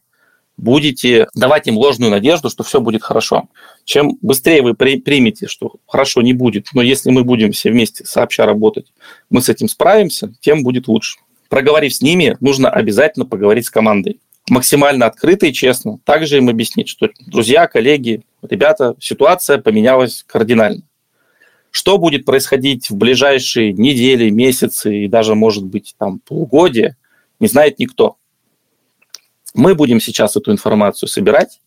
будете 0.57 1.27
давать 1.35 1.67
им 1.67 1.77
ложную 1.77 2.11
надежду, 2.11 2.49
что 2.49 2.63
все 2.63 2.81
будет 2.81 3.03
хорошо. 3.03 3.47
Чем 3.85 4.17
быстрее 4.21 4.63
вы 4.63 4.73
при, 4.73 4.99
примете, 4.99 5.47
что 5.47 5.75
хорошо 5.87 6.21
не 6.21 6.33
будет, 6.33 6.67
но 6.73 6.81
если 6.81 7.11
мы 7.11 7.23
будем 7.23 7.51
все 7.51 7.71
вместе 7.71 8.05
сообща 8.05 8.45
работать, 8.45 8.91
мы 9.29 9.41
с 9.41 9.49
этим 9.49 9.69
справимся, 9.69 10.33
тем 10.41 10.63
будет 10.63 10.87
лучше. 10.87 11.19
Проговорив 11.49 11.93
с 11.93 12.01
ними, 12.01 12.37
нужно 12.39 12.69
обязательно 12.69 13.25
поговорить 13.25 13.65
с 13.65 13.69
командой. 13.69 14.19
Максимально 14.49 15.05
открыто 15.05 15.45
и 15.45 15.53
честно. 15.53 15.99
Также 16.05 16.37
им 16.37 16.49
объяснить, 16.49 16.87
что, 16.87 17.09
друзья, 17.25 17.67
коллеги, 17.67 18.23
ребята, 18.41 18.95
ситуация 18.99 19.57
поменялась 19.57 20.23
кардинально. 20.25 20.83
Что 21.71 21.97
будет 21.97 22.25
происходить 22.25 22.89
в 22.89 22.95
ближайшие 22.95 23.73
недели, 23.73 24.29
месяцы 24.29 25.03
и 25.03 25.07
даже, 25.07 25.35
может 25.35 25.65
быть, 25.65 25.95
там 25.97 26.19
полугодия, 26.19 26.95
не 27.39 27.47
знает 27.47 27.77
никто. 27.77 28.15
Мы 29.53 29.75
будем 29.75 29.99
сейчас 29.99 30.35
эту 30.37 30.51
информацию 30.51 31.09
собирать, 31.09 31.61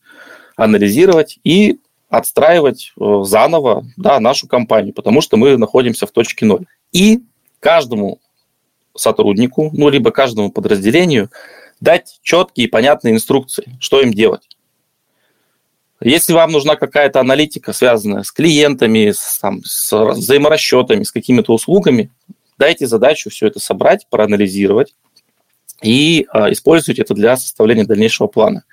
анализировать 0.57 1.39
и 1.45 1.79
отстраивать 2.09 2.93
э, 2.99 3.21
заново 3.25 3.87
да, 3.97 4.19
нашу 4.21 4.49
компанию, 4.49 4.93
потому 4.93 5.21
что 5.21 5.37
мы 5.37 5.57
находимся 5.57 6.07
в 6.07 6.11
точке 6.11 6.45
ноль. 6.45 6.67
И 6.93 7.21
каждому 7.61 8.21
сотруднику, 8.97 9.71
ну, 9.73 9.89
либо 9.89 10.11
каждому 10.11 10.51
подразделению 10.51 11.31
дать 11.81 12.19
четкие 12.23 12.67
и 12.67 12.71
понятные 12.71 13.15
инструкции, 13.15 13.77
что 13.81 14.01
им 14.01 14.13
делать. 14.13 14.49
Если 16.03 16.33
вам 16.33 16.51
нужна 16.53 16.77
какая-то 16.77 17.21
аналитика, 17.21 17.73
связанная 17.73 18.23
с 18.23 18.33
клиентами, 18.33 19.11
с, 19.11 19.39
там, 19.39 19.63
с 19.65 19.93
взаиморасчетами, 19.93 21.03
с 21.03 21.13
какими-то 21.13 21.53
услугами, 21.53 22.11
дайте 22.57 22.87
задачу 22.87 23.29
все 23.29 23.49
это 23.49 23.61
собрать, 23.61 24.07
проанализировать, 24.09 24.95
и 25.83 26.27
а, 26.31 26.51
используйте 26.53 27.03
это 27.03 27.15
для 27.15 27.37
составления 27.37 27.85
дальнейшего 27.85 28.29
плана. 28.29 28.65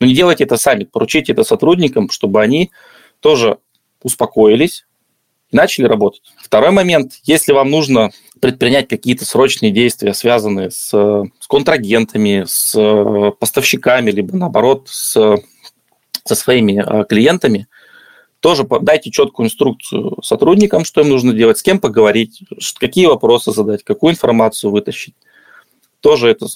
Но 0.00 0.06
не 0.06 0.14
делайте 0.14 0.44
это 0.44 0.56
сами, 0.56 0.84
поручите 0.84 1.32
это 1.32 1.44
сотрудникам, 1.44 2.10
чтобы 2.10 2.40
они 2.40 2.70
тоже 3.20 3.58
успокоились 4.02 4.84
начали 5.52 5.84
работать. 5.84 6.22
Второй 6.38 6.70
момент, 6.70 7.12
если 7.24 7.52
вам 7.52 7.70
нужно 7.70 8.10
предпринять 8.40 8.88
какие-то 8.88 9.24
срочные 9.24 9.70
действия, 9.70 10.14
связанные 10.14 10.70
с, 10.70 10.88
с 10.88 11.46
контрагентами, 11.48 12.44
с 12.46 12.76
поставщиками, 13.38 14.10
либо 14.10 14.36
наоборот 14.36 14.88
с, 14.90 15.12
со 16.24 16.34
своими 16.34 16.82
а, 16.84 17.04
клиентами, 17.04 17.68
тоже 18.40 18.66
дайте 18.80 19.12
четкую 19.12 19.46
инструкцию 19.46 20.20
сотрудникам, 20.22 20.84
что 20.84 21.02
им 21.02 21.10
нужно 21.10 21.32
делать, 21.32 21.58
с 21.58 21.62
кем 21.62 21.78
поговорить, 21.78 22.42
какие 22.80 23.06
вопросы 23.06 23.52
задать, 23.52 23.84
какую 23.84 24.12
информацию 24.12 24.72
вытащить 24.72 25.14
тоже 26.02 26.28
это 26.28 26.48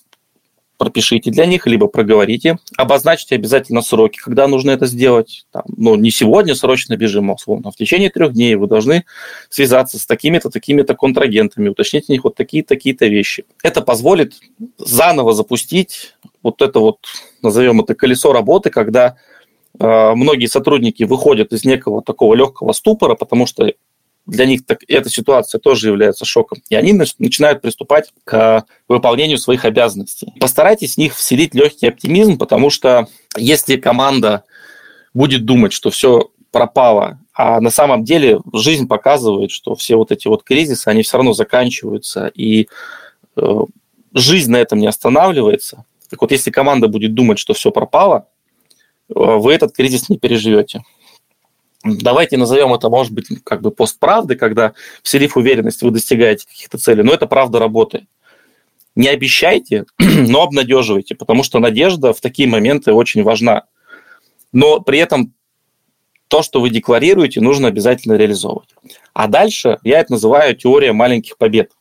пропишите 0.76 1.30
для 1.30 1.47
них, 1.47 1.66
либо 1.66 1.87
проговорите, 1.87 2.59
обозначьте 2.76 3.35
обязательно 3.35 3.83
сроки, 3.83 4.18
когда 4.18 4.47
нужно 4.47 4.71
это 4.71 4.87
сделать. 4.87 5.47
Там, 5.52 5.64
ну, 5.76 5.95
не 5.97 6.11
сегодня 6.11 6.54
срочно 6.54 6.97
бежим, 6.97 7.30
а 7.30 7.35
условно, 7.35 7.71
в 7.71 7.76
течение 7.76 8.11
трех 8.11 8.33
дней 8.35 8.54
вы 8.54 8.66
должны 8.66 9.04
связаться 9.49 9.99
с 9.99 10.06
такими-то, 10.06 10.50
такими-то 10.50 10.95
контрагентами, 10.95 11.68
уточнить 11.68 12.09
у 12.09 12.12
них 12.12 12.25
вот 12.25 12.35
такие-то, 12.35 12.68
такие-то 12.68 13.06
вещи. 13.06 13.45
Это 13.62 13.80
позволит 13.80 14.35
заново 14.78 15.33
запустить 15.33 16.14
вот 16.42 16.62
это 16.62 16.78
вот, 16.78 16.99
назовем 17.42 17.80
это 17.80 17.95
колесо 17.95 18.33
работы, 18.33 18.71
когда 18.71 19.16
э, 19.78 20.12
многие 20.14 20.47
сотрудники 20.47 21.04
выходят 21.04 21.52
из 21.52 21.64
некого 21.64 22.02
такого 22.02 22.35
легкого 22.35 22.73
ступора, 22.73 23.14
потому 23.14 23.47
что 23.47 23.73
для 24.26 24.47
них 24.47 24.66
так, 24.66 24.80
эта 24.88 25.09
ситуация 25.09 25.59
тоже 25.59 25.88
является 25.88 26.25
шоком. 26.25 26.62
И 26.68 26.75
они 26.75 26.92
начинают 26.92 27.62
приступать 27.62 28.12
к 28.25 28.64
выполнению 28.88 29.38
своих 29.38 29.64
обязанностей. 29.64 30.33
Постарайтесь 30.40 30.95
в 30.95 30.99
них 30.99 31.14
вселить 31.14 31.54
легкий 31.54 31.87
оптимизм, 31.87 32.38
потому 32.38 32.71
что 32.71 33.09
если 33.37 33.76
команда 33.76 34.45
будет 35.14 35.45
думать, 35.45 35.73
что 35.73 35.90
все 35.90 36.30
пропало, 36.50 37.18
а 37.35 37.61
на 37.61 37.71
самом 37.71 38.04
деле 38.04 38.40
жизнь 38.52 38.88
показывает, 38.88 39.50
что 39.50 39.75
все 39.75 39.97
вот 39.97 40.11
эти 40.11 40.26
вот 40.26 40.42
кризисы, 40.42 40.88
они 40.88 41.02
все 41.02 41.18
равно 41.18 41.33
заканчиваются, 41.33 42.28
и 42.28 42.68
э, 43.37 43.61
жизнь 44.14 44.50
на 44.50 44.56
этом 44.56 44.78
не 44.78 44.87
останавливается. 44.87 45.85
Так 46.09 46.23
вот, 46.23 46.33
если 46.33 46.50
команда 46.50 46.88
будет 46.88 47.14
думать, 47.14 47.38
что 47.38 47.52
все 47.52 47.71
пропало, 47.71 48.28
э, 49.09 49.12
вы 49.14 49.52
этот 49.52 49.73
кризис 49.73 50.09
не 50.09 50.18
переживете. 50.18 50.83
Давайте 51.87 52.37
назовем 52.37 52.75
это, 52.75 52.88
может 52.88 53.12
быть, 53.12 53.28
как 53.45 53.62
бы 53.62 53.71
постправды, 53.71 54.37
когда 54.37 54.75
вселив 55.02 55.37
уверенность, 55.37 55.83
вы 55.83 55.90
достигаете 55.90 56.47
каких-то 56.47 56.78
целей, 56.78 57.02
но 57.02 57.12
это 57.12 57.26
правда 57.26 57.59
работает. 57.59 58.05
Не 58.95 59.09
обещайте, 59.09 59.85
но 59.99 60.43
обнадеживайте, 60.43 61.14
потому 61.14 61.43
что 61.43 61.59
надежда 61.59 62.12
в 62.12 62.21
такие 62.21 62.49
моменты 62.49 62.93
очень 62.93 63.23
важна. 63.23 63.64
Но 64.52 64.81
при 64.81 64.99
этом 64.99 65.35
то, 66.28 66.43
что 66.43 66.61
вы 66.61 66.71
декларируете, 66.71 67.40
нужно 67.40 67.69
обязательно 67.69 68.14
реализовывать. 68.14 68.71
А 69.12 69.28
дальше 69.28 69.78
я 69.85 70.00
это 70.00 70.12
называю 70.12 70.57
теория 70.57 70.93
маленьких 70.93 71.38
побед. 71.38 71.73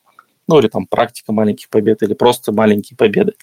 Ну, 0.47 0.59
или 0.59 0.67
там 0.67 0.85
практика 0.85 1.31
маленьких 1.31 1.69
побед, 1.69 2.03
или 2.03 2.13
просто 2.13 2.51
маленькие 2.51 2.95
победы. 2.95 3.33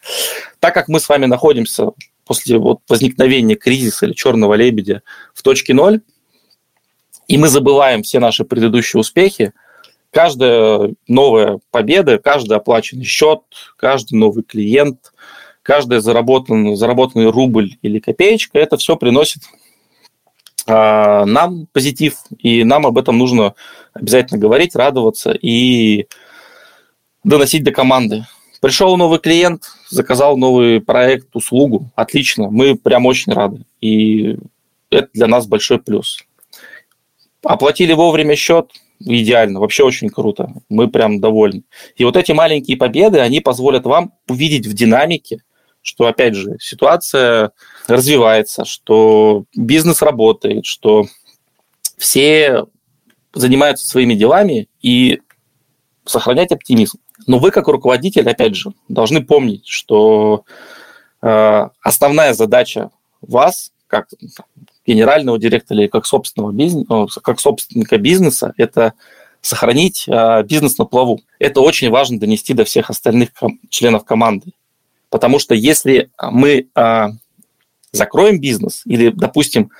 Так 0.61 0.73
как 0.75 0.87
мы 0.87 1.01
с 1.01 1.09
вами 1.09 1.27
находимся 1.27 1.89
после 2.25 2.59
вот 2.59 2.81
возникновения 2.89 3.57
кризиса 3.57 4.07
или 4.07 4.13
черного 4.13 4.55
лебедя 4.55 5.03
в 5.35 5.43
точке 5.43 5.75
ноль, 5.75 6.03
и 7.29 7.39
мы 7.39 7.49
забываем 7.49 8.03
все 8.03 8.21
наши 8.21 8.45
предыдущие 8.45 9.01
успехи, 9.01 9.53
каждая 10.11 10.95
новая 11.09 11.59
победа, 11.71 12.19
каждый 12.19 12.57
оплаченный 12.57 13.05
счет, 13.05 13.41
каждый 13.77 14.15
новый 14.15 14.45
клиент, 14.45 15.13
каждый 15.63 16.01
заработанный, 16.01 16.77
заработанный 16.77 17.31
рубль 17.31 17.77
или 17.83 17.99
копеечка, 17.99 18.59
это 18.59 18.77
все 18.77 18.97
приносит 18.97 19.43
а, 20.67 21.25
нам 21.25 21.67
позитив, 21.73 22.19
и 22.39 22.65
нам 22.65 22.87
об 22.87 22.99
этом 22.99 23.19
нужно 23.19 23.55
обязательно 23.95 24.39
говорить, 24.39 24.77
радоваться 24.77 25.33
и 25.33 26.07
доносить 27.25 27.65
до 27.65 27.73
команды. 27.73 28.27
Пришел 28.61 28.97
новый 28.97 29.19
клиент, 29.19 29.65
заказал 29.89 30.37
новый 30.37 30.81
проект, 30.81 31.35
услугу, 31.35 31.91
отлично, 31.97 32.49
мы 32.49 32.77
прям 32.77 33.07
очень 33.07 33.33
рады, 33.33 33.65
и 33.81 34.37
это 34.91 35.09
для 35.15 35.27
нас 35.27 35.47
большой 35.47 35.81
плюс. 35.81 36.21
Оплатили 37.43 37.93
вовремя 37.93 38.37
счет, 38.37 38.71
идеально, 39.01 39.61
вообще 39.61 39.85
очень 39.85 40.09
круто, 40.09 40.53
мы 40.69 40.89
прям 40.89 41.21
довольны. 41.21 41.65
И 41.97 42.05
вот 42.05 42.17
эти 42.17 42.33
маленькие 42.33 42.77
победы, 42.77 43.19
они 43.19 43.41
позволят 43.41 43.85
вам 43.85 44.13
увидеть 44.29 44.67
в 44.67 44.75
динамике, 44.75 45.43
что, 45.83 46.07
опять 46.07 46.35
же, 46.35 46.57
ситуация 46.61 47.53
развивается, 47.89 48.65
что 48.65 49.45
бизнес 49.57 50.03
работает, 50.03 50.65
что 50.65 51.07
все 51.99 52.67
занимаются 53.35 53.87
своими 53.87 54.15
делами 54.15 54.69
и 54.81 55.21
сохранять 56.05 56.53
оптимизм. 56.53 56.99
Но 57.27 57.39
вы, 57.39 57.51
как 57.51 57.69
руководитель, 57.69 58.29
опять 58.29 58.55
же, 58.55 58.73
должны 58.89 59.25
помнить, 59.25 59.67
что 59.67 60.45
э, 61.21 61.69
основная 61.81 62.35
задача 62.35 62.91
вас, 63.21 63.73
как 63.87 64.09
генерального 64.87 65.39
директора 65.39 65.81
или 65.81 65.87
как 65.89 66.07
собственного 66.07 66.53
бизнеса, 66.53 67.21
как 67.21 67.41
собственника 67.41 67.99
бизнеса, 67.99 68.53
это 68.57 68.95
сохранить 69.41 70.05
э, 70.09 70.43
бизнес 70.45 70.79
на 70.79 70.85
плаву. 70.85 71.21
Это 71.39 71.61
очень 71.61 71.91
важно 71.91 72.19
донести 72.19 72.55
до 72.55 72.65
всех 72.65 72.91
остальных 72.91 73.31
членов 73.69 74.05
команды. 74.05 74.53
Потому 75.13 75.39
что 75.39 75.55
если 75.55 76.11
мы 76.23 76.69
а, 76.75 77.11
закроем 77.93 78.41
бизнес 78.41 78.81
или, 78.87 79.11
допустим, 79.11 79.71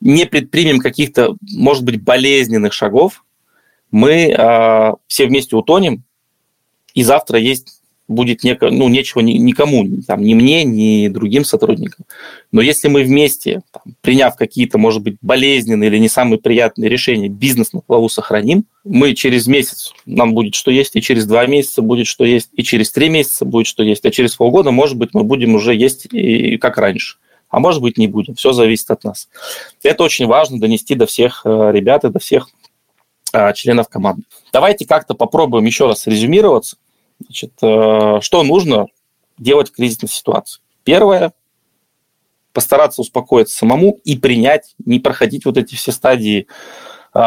не 0.00 0.26
предпримем 0.26 0.78
каких-то, 0.78 1.34
может 1.40 1.82
быть, 1.82 2.00
болезненных 2.00 2.72
шагов, 2.72 3.24
мы 3.90 4.32
а, 4.32 4.94
все 5.08 5.26
вместе 5.26 5.56
утонем, 5.56 6.04
и 6.94 7.02
завтра 7.02 7.40
есть 7.40 7.75
будет 8.08 8.44
неко, 8.44 8.70
ну, 8.70 8.88
нечего 8.88 9.20
ни, 9.20 9.32
никому, 9.32 9.86
там, 10.06 10.22
ни 10.22 10.34
мне, 10.34 10.64
ни 10.64 11.08
другим 11.08 11.44
сотрудникам. 11.44 12.04
Но 12.52 12.60
если 12.60 12.88
мы 12.88 13.02
вместе, 13.02 13.62
там, 13.72 13.94
приняв 14.00 14.36
какие-то, 14.36 14.78
может 14.78 15.02
быть, 15.02 15.16
болезненные 15.20 15.88
или 15.88 15.98
не 15.98 16.08
самые 16.08 16.38
приятные 16.38 16.88
решения, 16.88 17.28
бизнес 17.28 17.72
на 17.72 17.80
плаву 17.80 18.08
сохраним, 18.08 18.66
мы 18.84 19.14
через 19.14 19.46
месяц 19.46 19.92
нам 20.06 20.34
будет 20.34 20.54
что 20.54 20.70
есть, 20.70 20.94
и 20.94 21.02
через 21.02 21.26
два 21.26 21.46
месяца 21.46 21.82
будет 21.82 22.06
что 22.06 22.24
есть, 22.24 22.50
и 22.52 22.62
через 22.62 22.92
три 22.92 23.08
месяца 23.08 23.44
будет 23.44 23.66
что 23.66 23.82
есть, 23.82 24.04
а 24.04 24.10
через 24.10 24.36
полгода, 24.36 24.70
может 24.70 24.96
быть, 24.96 25.10
мы 25.12 25.24
будем 25.24 25.54
уже 25.54 25.74
есть 25.74 26.06
и 26.12 26.56
как 26.58 26.78
раньше. 26.78 27.16
А 27.48 27.60
может 27.60 27.80
быть, 27.80 27.96
не 27.96 28.08
будем. 28.08 28.34
Все 28.34 28.52
зависит 28.52 28.90
от 28.90 29.04
нас. 29.04 29.28
Это 29.82 30.02
очень 30.02 30.26
важно 30.26 30.58
донести 30.58 30.94
до 30.96 31.06
всех 31.06 31.42
э, 31.44 31.70
ребят 31.72 32.04
и 32.04 32.10
до 32.10 32.18
всех 32.18 32.48
э, 33.32 33.52
членов 33.54 33.88
команды. 33.88 34.22
Давайте 34.52 34.84
как-то 34.84 35.14
попробуем 35.14 35.64
еще 35.64 35.86
раз 35.86 36.06
резюмироваться 36.08 36.76
Значит, 37.20 37.52
э, 37.62 38.18
что 38.20 38.42
нужно 38.42 38.86
делать 39.38 39.70
в 39.70 39.72
кризисной 39.72 40.08
ситуации? 40.08 40.60
Первое– 40.84 41.32
постараться 42.52 43.02
успокоиться 43.02 43.54
самому 43.54 44.00
и 44.04 44.16
принять, 44.16 44.74
не 44.84 44.98
проходить 44.98 45.44
вот 45.44 45.58
эти 45.58 45.74
все 45.74 45.92
стадии 45.92 46.46
э, 47.12 47.18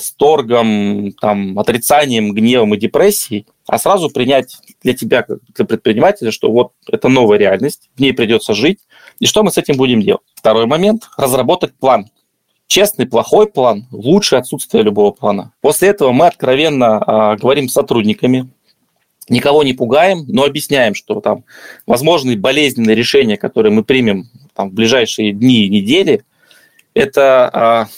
с 0.00 0.12
торгом, 0.16 1.12
там, 1.20 1.58
отрицанием, 1.58 2.32
гневом 2.32 2.74
и 2.74 2.78
депрессией, 2.78 3.46
а 3.66 3.78
сразу 3.78 4.08
принять 4.08 4.56
для 4.82 4.94
тебя, 4.94 5.24
как 5.24 5.40
для 5.54 5.66
предпринимателя, 5.66 6.30
что 6.30 6.50
вот 6.50 6.72
это 6.90 7.08
новая 7.08 7.36
реальность, 7.36 7.90
в 7.96 8.00
ней 8.00 8.14
придется 8.14 8.54
жить, 8.54 8.78
и 9.18 9.26
что 9.26 9.42
мы 9.42 9.50
с 9.50 9.58
этим 9.58 9.76
будем 9.76 10.00
делать. 10.00 10.22
Второй 10.34 10.64
момент– 10.64 11.08
разработать 11.18 11.74
план. 11.74 12.08
Честный, 12.66 13.06
плохой 13.06 13.46
план– 13.46 13.86
лучше 13.90 14.36
отсутствие 14.36 14.84
любого 14.84 15.10
плана. 15.10 15.52
После 15.60 15.88
этого 15.88 16.12
мы 16.12 16.26
откровенно 16.28 17.02
э, 17.06 17.36
говорим 17.36 17.68
с 17.68 17.74
сотрудниками, 17.74 18.48
никого 19.28 19.62
не 19.62 19.72
пугаем, 19.72 20.24
но 20.28 20.44
объясняем, 20.44 20.94
что 20.94 21.20
там 21.20 21.44
возможные 21.86 22.36
болезненные 22.36 22.96
решения, 22.96 23.36
которые 23.36 23.72
мы 23.72 23.84
примем 23.84 24.28
там, 24.54 24.70
в 24.70 24.72
ближайшие 24.72 25.32
дни 25.32 25.66
и 25.66 25.68
недели, 25.68 26.24
это 26.94 27.50
а, 27.52 27.88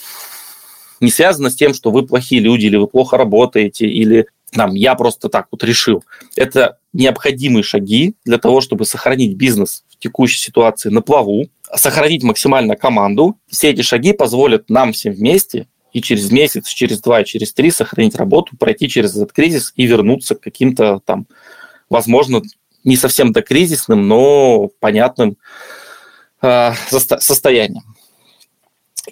не 0.99 1.11
связано 1.11 1.49
с 1.49 1.55
тем, 1.55 1.73
что 1.73 1.91
вы 1.91 2.05
плохие 2.05 2.41
люди, 2.41 2.67
или 2.67 2.77
вы 2.77 2.87
плохо 2.87 3.17
работаете, 3.17 3.87
или 3.87 4.27
там, 4.51 4.75
я 4.75 4.95
просто 4.95 5.29
так 5.29 5.47
вот 5.51 5.63
решил. 5.63 6.03
Это 6.35 6.77
необходимые 6.93 7.63
шаги 7.63 8.15
для 8.25 8.37
того, 8.37 8.61
чтобы 8.61 8.85
сохранить 8.85 9.35
бизнес 9.35 9.83
в 9.89 9.97
текущей 9.97 10.39
ситуации 10.39 10.89
на 10.89 11.01
плаву, 11.01 11.47
сохранить 11.73 12.23
максимально 12.23 12.75
команду. 12.75 13.37
Все 13.47 13.69
эти 13.69 13.81
шаги 13.81 14.13
позволят 14.13 14.69
нам 14.69 14.93
всем 14.93 15.13
вместе 15.13 15.67
и 15.93 16.01
через 16.01 16.31
месяц, 16.31 16.67
через 16.67 17.01
два, 17.01 17.23
через 17.23 17.53
три 17.53 17.71
сохранить 17.71 18.15
работу, 18.15 18.55
пройти 18.57 18.87
через 18.87 19.15
этот 19.15 19.33
кризис 19.33 19.73
и 19.75 19.85
вернуться 19.85 20.35
к 20.35 20.41
каким-то 20.41 21.01
там, 21.05 21.27
возможно, 21.89 22.41
не 22.83 22.95
совсем 22.95 23.31
до 23.31 23.41
кризисным, 23.41 24.07
но 24.07 24.69
понятным 24.79 25.37
э, 26.41 26.71
состояниям. 27.19 27.83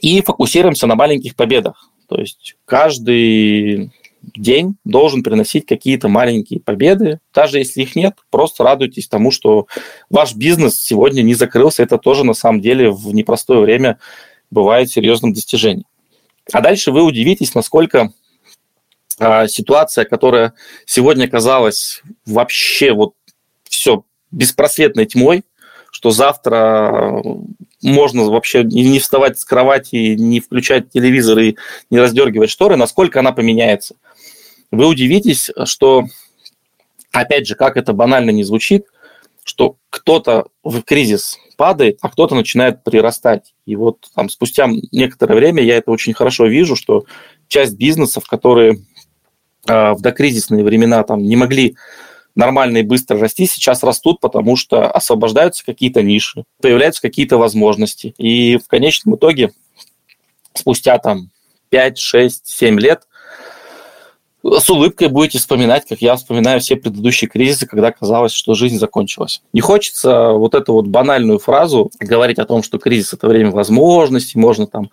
И 0.02 0.22
фокусируемся 0.22 0.88
на 0.88 0.96
маленьких 0.96 1.36
победах. 1.36 1.90
То 2.08 2.20
есть 2.20 2.56
каждый 2.66 3.92
день 4.22 4.76
должен 4.84 5.24
приносить 5.24 5.66
какие-то 5.66 6.08
маленькие 6.08 6.60
победы. 6.60 7.20
Даже 7.34 7.60
если 7.60 7.82
их 7.82 7.96
нет, 7.96 8.16
просто 8.30 8.64
радуйтесь 8.64 9.08
тому, 9.08 9.32
что 9.32 9.68
ваш 10.10 10.36
бизнес 10.36 10.82
сегодня 10.82 11.22
не 11.22 11.36
закрылся. 11.36 11.84
Это 11.84 11.98
тоже 11.98 12.24
на 12.24 12.34
самом 12.34 12.62
деле 12.62 12.90
в 12.90 13.14
непростое 13.14 13.62
время 13.62 14.00
бывает 14.52 14.90
серьезным 14.90 15.34
достижением. 15.34 15.86
А 16.52 16.62
дальше 16.62 16.92
вы 16.92 17.04
удивитесь, 17.04 17.54
насколько 17.54 18.12
а, 19.20 19.48
ситуация, 19.48 20.06
которая 20.06 20.54
сегодня 20.86 21.28
казалась 21.28 22.02
вообще 22.26 22.94
вот 22.94 23.14
все 23.64 24.04
беспросветной 24.32 25.06
тьмой, 25.06 25.44
что 25.92 26.12
завтра 26.12 27.22
можно 27.82 28.26
вообще 28.26 28.64
не 28.64 29.00
вставать 29.00 29.40
с 29.40 29.46
кровати, 29.46 30.16
не 30.16 30.40
включать 30.40 30.92
телевизор 30.92 31.40
и 31.40 31.58
не 31.90 32.00
раздергивать 32.00 32.50
шторы, 32.50 32.76
насколько 32.76 33.20
она 33.20 33.32
поменяется. 33.32 33.96
Вы 34.72 34.88
удивитесь, 34.88 35.50
что, 35.66 36.06
опять 37.12 37.48
же, 37.48 37.56
как 37.56 37.76
это 37.78 37.94
банально 37.94 38.30
не 38.30 38.44
звучит, 38.44 38.86
что 39.50 39.78
кто-то 39.90 40.46
в 40.64 40.82
кризис 40.84 41.40
падает, 41.58 41.98
а 42.02 42.10
кто-то 42.10 42.36
начинает 42.36 42.84
прирастать. 42.84 43.54
И 43.66 43.76
вот 43.76 43.98
там 44.16 44.30
спустя 44.30 44.70
некоторое 44.92 45.36
время 45.36 45.64
я 45.64 45.78
это 45.78 45.92
очень 45.92 46.14
хорошо 46.14 46.46
вижу, 46.46 46.76
что 46.76 47.06
часть 47.48 47.76
бизнесов, 47.76 48.26
которые 48.28 48.80
э, 49.68 49.92
в 49.94 50.02
докризисные 50.02 50.64
времена 50.64 51.04
там 51.04 51.24
не 51.24 51.36
могли 51.36 51.76
нормально 52.36 52.78
и 52.78 52.84
быстро 52.84 53.20
расти, 53.20 53.48
сейчас 53.48 53.82
растут, 53.84 54.20
потому 54.20 54.56
что 54.56 54.90
освобождаются 54.90 55.66
какие-то 55.66 56.04
ниши, 56.04 56.46
появляются 56.62 57.02
какие-то 57.02 57.38
возможности. 57.38 58.14
И 58.20 58.58
в 58.58 58.68
конечном 58.68 59.16
итоге, 59.16 59.52
спустя 60.54 61.00
там 61.00 61.32
5, 61.70 61.98
6, 61.98 62.48
7 62.48 62.80
лет, 62.80 63.08
с 64.42 64.70
улыбкой 64.70 65.10
будете 65.10 65.38
вспоминать, 65.38 65.86
как 65.88 66.02
я 66.02 66.16
вспоминаю 66.16 66.62
все 66.62 66.78
предыдущие 66.78 67.30
кризисы, 67.30 67.68
когда 67.68 67.92
казалось, 67.92 68.32
что 68.32 68.54
жизнь 68.54 68.78
закончилась. 68.78 69.42
Не 69.52 69.60
хочется 69.60 70.32
вот 70.32 70.56
эту 70.56 70.74
вот 70.74 70.88
банальную 70.88 71.40
фразу 71.40 71.92
говорить 72.00 72.40
о 72.40 72.46
том, 72.46 72.64
что 72.64 72.78
кризис– 72.78 73.14
это 73.14 73.28
время 73.28 73.52
возможностей, 73.52 74.40
можно 74.40 74.66
там 74.66 74.92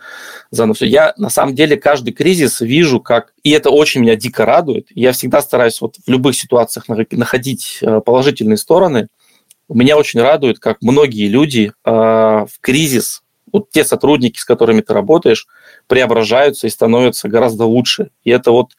заново 0.50 0.74
все. 0.74 0.86
Я 0.86 1.14
на 1.16 1.30
самом 1.30 1.54
деле 1.54 1.76
каждый 1.76 2.12
кризис 2.12 2.60
вижу 2.60 3.00
как... 3.00 3.34
И 3.44 3.50
это 3.50 3.70
очень 3.70 4.00
меня 4.00 4.16
дико 4.16 4.44
радует. 4.44 4.88
Я 4.94 5.12
всегда 5.12 5.40
стараюсь 5.40 5.80
вот 5.80 5.96
в 6.04 6.10
любых 6.10 6.34
ситуациях 6.34 6.86
находить 6.88 7.78
э, 7.82 8.00
положительные 8.00 8.56
стороны. 8.56 9.06
Меня 9.68 9.96
очень 9.96 10.20
радует, 10.20 10.58
как 10.58 10.78
многие 10.82 11.28
люди 11.28 11.72
э, 11.84 11.90
в 11.90 12.60
кризис, 12.60 13.22
вот 13.52 13.70
те 13.70 13.84
сотрудники, 13.84 14.38
с 14.38 14.44
которыми 14.44 14.80
ты 14.80 14.92
работаешь, 14.92 15.46
преображаются 15.86 16.66
и 16.66 16.70
становятся 16.70 17.28
гораздо 17.28 17.64
лучше. 17.64 18.10
И 18.24 18.30
это 18.30 18.50
вот 18.50 18.72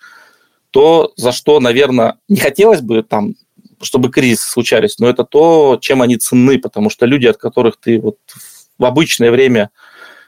то, 0.71 1.13
за 1.15 1.32
что, 1.32 1.60
наверное, 1.60 2.19
не 2.27 2.38
хотелось 2.38 2.82
бы 2.82 3.03
там 3.03 3.36
чтобы 3.82 4.10
кризисы 4.10 4.49
случались, 4.49 4.97
но 4.99 5.08
это 5.08 5.23
то, 5.23 5.77
чем 5.80 6.01
они 6.01 6.17
ценны, 6.17 6.58
потому 6.58 6.89
что 6.89 7.06
люди, 7.06 7.27
от 7.27 7.38
которых 7.38 7.77
ты 7.77 7.99
вот 7.99 8.17
в 8.77 8.86
обычное 8.86 9.32
время 9.32 9.69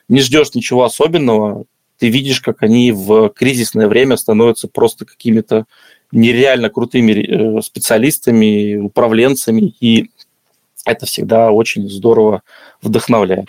не 0.08 0.22
ждешь 0.22 0.54
ничего 0.54 0.84
особенного, 0.84 1.66
ты 1.98 2.10
видишь, 2.10 2.42
как 2.42 2.64
они 2.64 2.92
в 2.92 3.30
кризисное 3.30 3.88
время 3.88 4.18
становятся 4.18 4.68
просто 4.68 5.06
какими-то 5.06 5.66
нереально 6.12 6.70
крутыми 6.70 7.12
э, 7.12 7.62
специалистами, 7.62 8.78
управленцами, 8.78 9.74
и 9.80 10.10
это 10.86 11.06
всегда 11.06 11.52
очень 11.52 11.90
здорово 11.90 12.42
вдохновляет. 12.82 13.48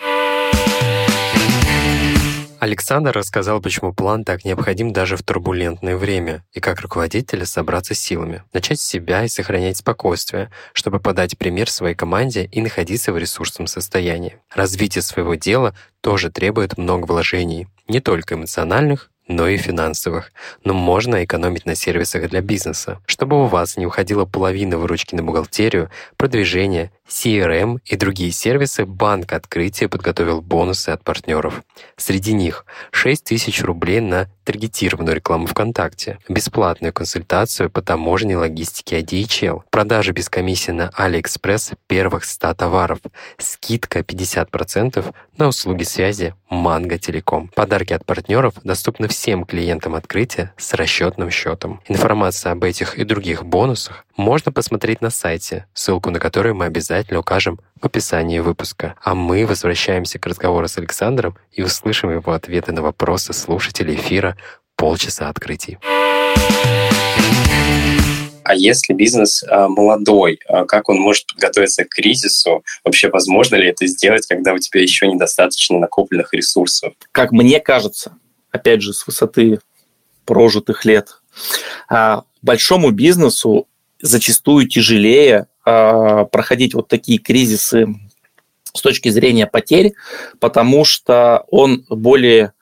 Александр 2.61 3.11
рассказал, 3.13 3.59
почему 3.59 3.91
план 3.91 4.23
так 4.23 4.45
необходим 4.45 4.93
даже 4.93 5.17
в 5.17 5.23
турбулентное 5.23 5.97
время, 5.97 6.45
и 6.53 6.59
как 6.59 6.79
руководителя 6.81 7.43
собраться 7.43 7.95
силами, 7.95 8.43
начать 8.53 8.79
с 8.79 8.85
себя 8.85 9.23
и 9.23 9.29
сохранять 9.29 9.77
спокойствие, 9.77 10.51
чтобы 10.71 10.99
подать 10.99 11.39
пример 11.39 11.71
своей 11.71 11.95
команде 11.95 12.45
и 12.45 12.61
находиться 12.61 13.13
в 13.13 13.17
ресурсном 13.17 13.65
состоянии. 13.65 14.37
Развитие 14.53 15.01
своего 15.01 15.33
дела 15.33 15.73
тоже 16.01 16.29
требует 16.29 16.77
много 16.77 17.07
вложений, 17.07 17.67
не 17.87 17.99
только 17.99 18.35
эмоциональных, 18.35 19.10
но 19.31 19.47
и 19.47 19.57
финансовых. 19.57 20.31
Но 20.63 20.73
можно 20.73 21.23
экономить 21.23 21.65
на 21.65 21.75
сервисах 21.75 22.29
для 22.29 22.41
бизнеса, 22.41 22.99
чтобы 23.05 23.41
у 23.41 23.45
вас 23.45 23.77
не 23.77 23.85
уходила 23.85 24.25
половина 24.25 24.77
выручки 24.77 25.15
на 25.15 25.23
бухгалтерию, 25.23 25.89
продвижение, 26.17 26.91
CRM 27.07 27.79
и 27.83 27.97
другие 27.97 28.31
сервисы 28.31 28.85
Банк 28.85 29.33
Открытия 29.33 29.89
подготовил 29.89 30.41
бонусы 30.41 30.89
от 30.89 31.03
партнеров. 31.03 31.61
Среди 31.97 32.33
них 32.33 32.65
6 32.91 33.25
тысяч 33.25 33.61
рублей 33.61 33.99
на 33.99 34.29
таргетированную 34.45 35.15
рекламу 35.15 35.45
ВКонтакте, 35.47 36.19
бесплатную 36.29 36.93
консультацию 36.93 37.69
по 37.69 37.81
таможне 37.81 38.37
логистике 38.37 39.01
DHL, 39.01 39.61
продажи 39.69 40.13
без 40.13 40.29
комиссии 40.29 40.71
на 40.71 40.89
AliExpress 40.97 41.77
первых 41.87 42.23
100 42.23 42.53
товаров, 42.55 42.99
скидка 43.37 43.99
50% 43.99 45.13
на 45.41 45.47
услуги 45.47 45.81
связи 45.81 46.35
Манго 46.51 46.99
Телеком. 46.99 47.47
Подарки 47.55 47.93
от 47.93 48.05
партнеров 48.05 48.53
доступны 48.63 49.07
всем 49.07 49.43
клиентам 49.43 49.95
открытия 49.95 50.53
с 50.55 50.71
расчетным 50.75 51.31
счетом. 51.31 51.81
Информация 51.87 52.51
об 52.51 52.63
этих 52.63 52.99
и 52.99 53.03
других 53.03 53.43
бонусах 53.43 54.05
можно 54.15 54.51
посмотреть 54.51 55.01
на 55.01 55.09
сайте, 55.09 55.65
ссылку 55.73 56.11
на 56.11 56.19
который 56.19 56.53
мы 56.53 56.65
обязательно 56.65 57.21
укажем 57.21 57.59
в 57.81 57.85
описании 57.87 58.37
выпуска. 58.37 58.93
А 59.03 59.15
мы 59.15 59.47
возвращаемся 59.47 60.19
к 60.19 60.27
разговору 60.27 60.67
с 60.67 60.77
Александром 60.77 61.35
и 61.51 61.63
услышим 61.63 62.11
его 62.11 62.33
ответы 62.33 62.71
на 62.71 62.83
вопросы 62.83 63.33
слушателей 63.33 63.95
эфира 63.95 64.37
«Полчаса 64.75 65.27
открытий». 65.27 65.79
А 68.43 68.55
если 68.55 68.93
бизнес 68.93 69.43
а, 69.47 69.67
молодой, 69.67 70.39
а 70.47 70.65
как 70.65 70.89
он 70.89 70.97
может 70.97 71.27
подготовиться 71.27 71.83
к 71.85 71.89
кризису? 71.89 72.63
Вообще, 72.83 73.09
возможно 73.09 73.55
ли 73.55 73.67
это 73.67 73.85
сделать, 73.87 74.25
когда 74.27 74.53
у 74.53 74.57
тебя 74.57 74.81
еще 74.81 75.07
недостаточно 75.07 75.79
накопленных 75.79 76.33
ресурсов? 76.33 76.93
Как 77.11 77.31
мне 77.31 77.59
кажется, 77.59 78.17
опять 78.51 78.81
же, 78.81 78.93
с 78.93 79.05
высоты 79.05 79.59
прожитых 80.25 80.85
лет, 80.85 81.21
а, 81.89 82.23
большому 82.41 82.91
бизнесу 82.91 83.67
зачастую 84.01 84.67
тяжелее 84.67 85.47
проходить 85.63 86.73
вот 86.73 86.87
такие 86.87 87.19
кризисы 87.19 87.87
с 88.73 88.81
точки 88.81 89.09
зрения 89.09 89.45
потерь, 89.45 89.93
потому 90.39 90.85
что 90.85 91.45
он 91.49 91.85
более 91.87 92.53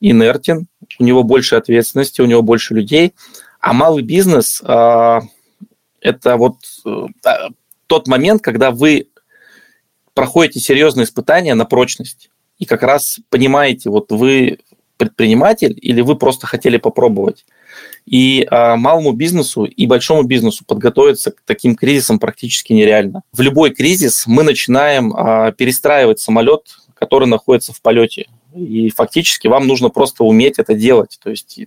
инертен, 0.00 0.66
у 0.98 1.04
него 1.04 1.22
больше 1.22 1.56
ответственности, 1.56 2.20
у 2.20 2.26
него 2.26 2.42
больше 2.42 2.74
людей, 2.74 3.14
а 3.62 3.72
малый 3.72 4.02
бизнес 4.02 4.60
э, 4.62 5.20
это 6.00 6.36
вот 6.36 6.56
э, 6.84 7.06
тот 7.86 8.08
момент, 8.08 8.42
когда 8.42 8.72
вы 8.72 9.06
проходите 10.14 10.60
серьезные 10.60 11.04
испытания 11.04 11.54
на 11.54 11.64
прочность 11.64 12.28
и 12.58 12.66
как 12.66 12.82
раз 12.82 13.20
понимаете, 13.30 13.88
вот 13.88 14.10
вы 14.10 14.58
предприниматель 14.96 15.78
или 15.80 16.00
вы 16.00 16.16
просто 16.16 16.46
хотели 16.46 16.76
попробовать. 16.76 17.44
И 18.04 18.46
а, 18.50 18.76
малому 18.76 19.12
бизнесу 19.12 19.64
и 19.64 19.86
большому 19.86 20.22
бизнесу 20.22 20.64
подготовиться 20.64 21.30
к 21.30 21.42
таким 21.44 21.74
кризисам 21.74 22.18
практически 22.18 22.72
нереально. 22.72 23.22
В 23.32 23.40
любой 23.40 23.70
кризис 23.70 24.24
мы 24.26 24.42
начинаем 24.42 25.12
а, 25.12 25.52
перестраивать 25.52 26.20
самолет, 26.20 26.76
который 26.94 27.26
находится 27.26 27.72
в 27.72 27.80
полете. 27.80 28.28
И 28.54 28.90
фактически 28.90 29.48
вам 29.48 29.66
нужно 29.66 29.88
просто 29.88 30.24
уметь 30.24 30.58
это 30.58 30.74
делать. 30.74 31.18
То 31.22 31.30
есть 31.30 31.60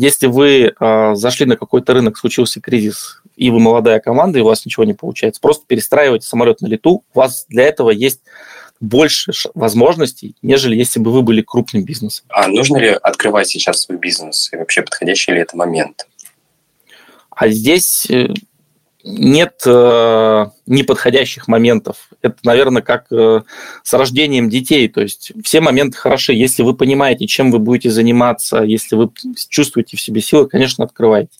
если 0.00 0.28
вы 0.28 0.74
а, 0.78 1.16
зашли 1.16 1.44
на 1.44 1.56
какой-то 1.56 1.92
рынок, 1.92 2.16
случился 2.18 2.60
кризис, 2.60 3.20
и 3.34 3.50
вы 3.50 3.58
молодая 3.58 3.98
команда, 3.98 4.38
и 4.38 4.42
у 4.42 4.44
вас 4.44 4.64
ничего 4.64 4.84
не 4.84 4.94
получается, 4.94 5.40
просто 5.40 5.64
перестраивайте 5.66 6.24
самолет 6.24 6.60
на 6.60 6.68
лету. 6.68 7.02
У 7.12 7.18
вас 7.18 7.46
для 7.48 7.64
этого 7.64 7.90
есть 7.90 8.20
больше 8.78 9.32
возможностей, 9.54 10.36
нежели 10.40 10.76
если 10.76 11.00
бы 11.00 11.10
вы 11.10 11.22
были 11.22 11.42
крупным 11.42 11.82
бизнесом. 11.84 12.26
А 12.28 12.46
нужно 12.46 12.76
ли 12.76 12.90
открывать 12.90 13.48
сейчас 13.48 13.82
свой 13.82 13.98
бизнес? 13.98 14.50
И 14.52 14.56
вообще 14.56 14.82
подходящий 14.82 15.32
ли 15.32 15.40
это 15.40 15.56
момент? 15.56 16.06
А 17.30 17.48
здесь 17.48 18.06
э, 18.08 18.28
нет 19.04 19.62
э, 19.64 20.46
неподходящих 20.66 21.48
моментов. 21.48 22.10
Это, 22.20 22.36
наверное, 22.42 22.82
как 22.82 23.06
э, 23.12 23.42
с 23.82 23.92
рождением 23.94 24.50
детей. 24.50 24.88
То 24.88 25.00
есть 25.00 25.32
все 25.44 25.60
моменты 25.60 25.96
хороши. 25.96 26.32
Если 26.32 26.62
вы 26.62 26.74
понимаете, 26.74 27.26
чем 27.26 27.50
вы 27.50 27.58
будете 27.58 27.90
заниматься, 27.90 28.58
если 28.58 28.96
вы 28.96 29.10
чувствуете 29.48 29.96
в 29.96 30.00
себе 30.00 30.20
силы, 30.20 30.48
конечно, 30.48 30.84
открывайте. 30.84 31.38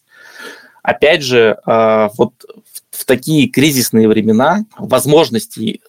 Опять 0.82 1.22
же, 1.22 1.58
э, 1.66 2.08
вот 2.16 2.32
в 2.90 3.04
такие 3.04 3.48
кризисные 3.48 4.08
времена 4.08 4.64
возможностей 4.78 5.82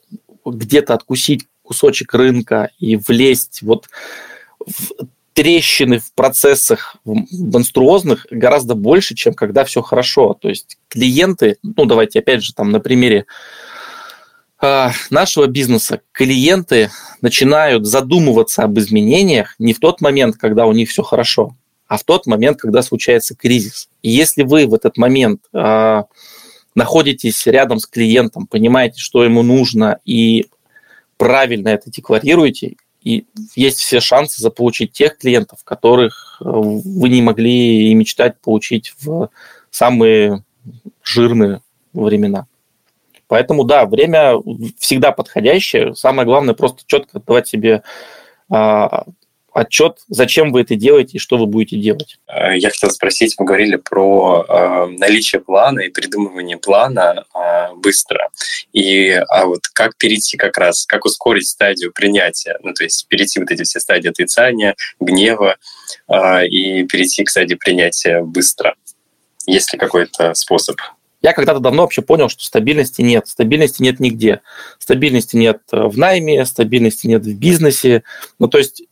где-то 0.46 0.96
откусить 0.96 1.46
кусочек 1.62 2.14
рынка 2.14 2.72
и 2.80 2.96
влезть 2.96 3.62
вот 3.62 3.88
в 4.66 4.92
трещины 5.40 6.00
в 6.00 6.12
процессах 6.16 6.98
монструозных 7.06 8.28
гораздо 8.30 8.76
больше, 8.76 9.16
чем 9.16 9.34
когда 9.34 9.64
все 9.64 9.82
хорошо. 9.82 10.34
То 10.34 10.50
есть 10.50 10.78
клиенты, 10.90 11.56
ну 11.64 11.86
давайте 11.86 12.20
опять 12.20 12.44
же 12.44 12.54
там 12.54 12.72
на 12.72 12.82
примере 12.82 13.26
э, 14.62 14.90
нашего 15.10 15.48
бизнеса, 15.48 16.02
клиенты 16.12 16.92
начинают 17.22 17.86
задумываться 17.86 18.64
об 18.64 18.78
изменениях 18.80 19.56
не 19.60 19.74
в 19.74 19.80
тот 19.80 20.02
момент, 20.02 20.36
когда 20.36 20.66
у 20.66 20.74
них 20.74 20.90
все 20.90 21.04
хорошо, 21.04 21.56
а 21.88 21.98
в 21.98 22.04
тот 22.04 22.26
момент, 22.28 22.60
когда 22.60 22.82
случается 22.82 23.34
кризис. 23.34 23.88
И 24.02 24.10
если 24.10 24.44
вы 24.44 24.68
в 24.68 24.74
этот 24.74 24.98
момент 24.98 25.44
э, 25.54 26.04
находитесь 26.76 27.48
рядом 27.48 27.80
с 27.80 27.86
клиентом, 27.86 28.46
понимаете, 28.46 29.00
что 29.00 29.24
ему 29.24 29.44
нужно, 29.44 30.00
и 30.04 30.48
правильно 31.16 31.70
это 31.70 31.90
декларируете, 31.90 32.76
и 33.02 33.26
есть 33.56 33.80
все 33.80 34.00
шансы 34.00 34.42
заполучить 34.42 34.92
тех 34.92 35.18
клиентов, 35.18 35.64
которых 35.64 36.42
э, 36.42 36.44
вы 36.46 37.10
не 37.10 37.22
могли 37.22 37.90
и 37.90 37.94
мечтать 37.94 38.40
получить 38.40 38.94
в 39.00 39.30
самые 39.72 40.44
жирные 41.04 41.62
времена. 41.94 42.48
Поэтому 43.28 43.64
да, 43.64 43.86
время 43.86 44.34
всегда 44.80 45.12
подходящее. 45.12 45.96
Самое 45.96 46.26
главное 46.26 46.56
просто 46.56 46.82
четко 46.86 47.20
давать 47.20 47.48
себе 47.48 47.84
а, 48.50 49.06
отчет, 49.60 50.00
зачем 50.08 50.52
вы 50.52 50.62
это 50.62 50.76
делаете 50.76 51.18
и 51.18 51.20
что 51.20 51.38
вы 51.38 51.46
будете 51.46 51.78
делать. 51.78 52.18
Э, 52.28 52.58
я 52.58 52.70
хотел 52.70 52.90
спросить, 52.92 53.36
мы 53.40 53.46
говорили 53.46 53.76
про 53.76 54.46
э, 54.48 54.86
наличие 54.98 55.42
плана 55.42 55.82
и 55.82 55.90
придумывание 55.90 56.58
плана 56.58 57.26
э, 57.34 57.76
быстро. 57.76 58.30
И 58.74 59.10
а 59.12 59.46
вот 59.46 59.68
как 59.74 59.98
перейти 59.98 60.38
как 60.38 60.58
раз, 60.58 60.86
как 60.86 61.06
ускорить 61.06 61.48
стадию 61.48 61.92
принятия, 61.92 62.58
ну 62.64 62.74
то 62.74 62.84
есть 62.84 63.08
перейти 63.08 63.40
вот 63.40 63.52
эти 63.52 63.64
все 63.64 63.80
стадии 63.80 64.10
отрицания, 64.10 64.76
гнева 65.00 65.58
э, 66.08 66.48
и 66.48 66.84
перейти 66.86 67.24
к 67.24 67.30
стадии 67.30 67.56
принятия 67.56 68.22
быстро. 68.22 68.76
Есть 69.46 69.74
ли 69.74 69.80
какой-то 69.80 70.34
способ? 70.34 70.78
Я 71.22 71.34
когда-то 71.34 71.60
давно 71.60 71.82
вообще 71.82 72.02
понял, 72.02 72.30
что 72.30 72.46
стабильности 72.46 73.02
нет. 73.02 73.28
Стабильности 73.28 73.82
нет 73.82 74.00
нигде. 74.00 74.42
Стабильности 74.78 75.36
нет 75.36 75.62
э, 75.72 75.84
в 75.84 75.98
найме, 75.98 76.46
стабильности 76.46 77.08
нет 77.08 77.26
в 77.26 77.38
бизнесе. 77.38 78.04
Ну, 78.40 78.48
то 78.48 78.58
есть 78.58 78.84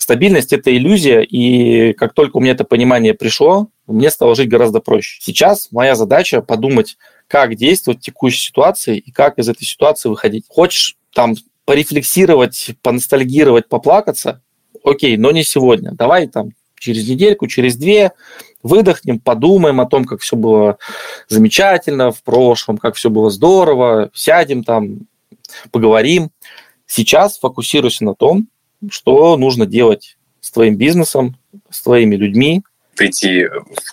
Стабильность– 0.00 0.50
это 0.54 0.74
иллюзия, 0.74 1.20
и 1.20 1.92
как 1.92 2.14
только 2.14 2.38
у 2.38 2.40
меня 2.40 2.52
это 2.52 2.64
понимание 2.64 3.12
пришло, 3.12 3.68
мне 3.86 4.08
стало 4.08 4.34
жить 4.34 4.48
гораздо 4.48 4.80
проще. 4.80 5.18
Сейчас 5.20 5.68
моя 5.72 5.94
задача 5.94 6.40
подумать, 6.40 6.96
как 7.28 7.54
действовать 7.54 8.00
в 8.00 8.02
текущей 8.02 8.40
ситуации 8.40 8.96
и 8.96 9.10
как 9.10 9.38
из 9.38 9.50
этой 9.50 9.64
ситуации 9.64 10.08
выходить. 10.08 10.46
Хочешь 10.48 10.96
там 11.12 11.34
порефлексировать, 11.66 12.70
поностальгировать, 12.80 13.68
поплакаться? 13.68 14.40
Окей, 14.82 15.18
но 15.18 15.32
не 15.32 15.44
сегодня. 15.44 15.92
Давай 15.92 16.28
там 16.28 16.52
через 16.78 17.06
недельку, 17.06 17.46
через 17.46 17.76
две 17.76 18.12
выдохнем, 18.62 19.20
подумаем 19.20 19.82
о 19.82 19.86
том, 19.86 20.06
как 20.06 20.22
все 20.22 20.34
было 20.34 20.78
замечательно 21.28 22.10
в 22.10 22.22
прошлом, 22.22 22.78
как 22.78 22.94
все 22.94 23.10
было 23.10 23.28
здорово, 23.28 24.10
сядем 24.14 24.64
там, 24.64 25.00
поговорим. 25.70 26.30
Сейчас 26.86 27.38
фокусируйся 27.38 28.06
на 28.06 28.14
том, 28.14 28.48
что 28.88 29.36
нужно 29.36 29.66
делать 29.66 30.16
с 30.40 30.50
твоим 30.50 30.76
бизнесом, 30.76 31.36
с 31.70 31.82
твоими 31.82 32.16
людьми. 32.16 32.62
Прийти 32.96 33.46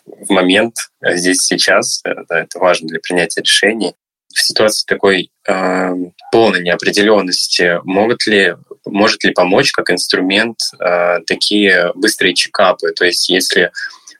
в 0.05 0.29
момент 0.29 0.75
здесь 1.01 1.41
сейчас, 1.41 2.01
да, 2.03 2.41
это 2.41 2.59
важно 2.59 2.87
для 2.87 2.99
принятия 2.99 3.41
решений. 3.41 3.93
В 4.33 4.41
ситуации 4.41 4.85
такой 4.85 5.31
э, 5.47 5.93
полной 6.31 6.61
неопределенности 6.61 7.79
могут 7.83 8.27
ли, 8.27 8.55
может 8.85 9.23
ли 9.23 9.31
помочь 9.31 9.71
как 9.71 9.89
инструмент 9.89 10.59
э, 10.79 11.19
такие 11.25 11.91
быстрые 11.95 12.35
чекапы? 12.35 12.91
То 12.91 13.05
есть 13.05 13.29
если 13.29 13.71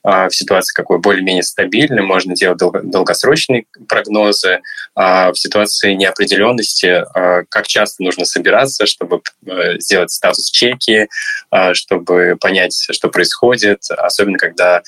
в 0.07 0.29
ситуации 0.31 0.73
какой 0.73 0.99
более-менее 0.99 1.43
стабильной, 1.43 2.01
можно 2.01 2.33
делать 2.33 2.57
долгосрочные 2.57 3.65
прогнозы. 3.89 4.61
А 4.95 5.33
в 5.33 5.37
ситуации 5.37 5.93
неопределенности, 5.93 7.03
а, 7.13 7.43
как 7.49 7.67
часто 7.67 8.03
нужно 8.03 8.23
собираться, 8.23 8.85
чтобы 8.85 9.21
э, 9.45 9.79
сделать 9.79 10.11
статус-чеки, 10.11 11.09
чтобы 11.73 12.37
понять, 12.39 12.87
что 12.91 13.09
происходит, 13.09 13.83
особенно 13.89 14.37
когда 14.37 14.81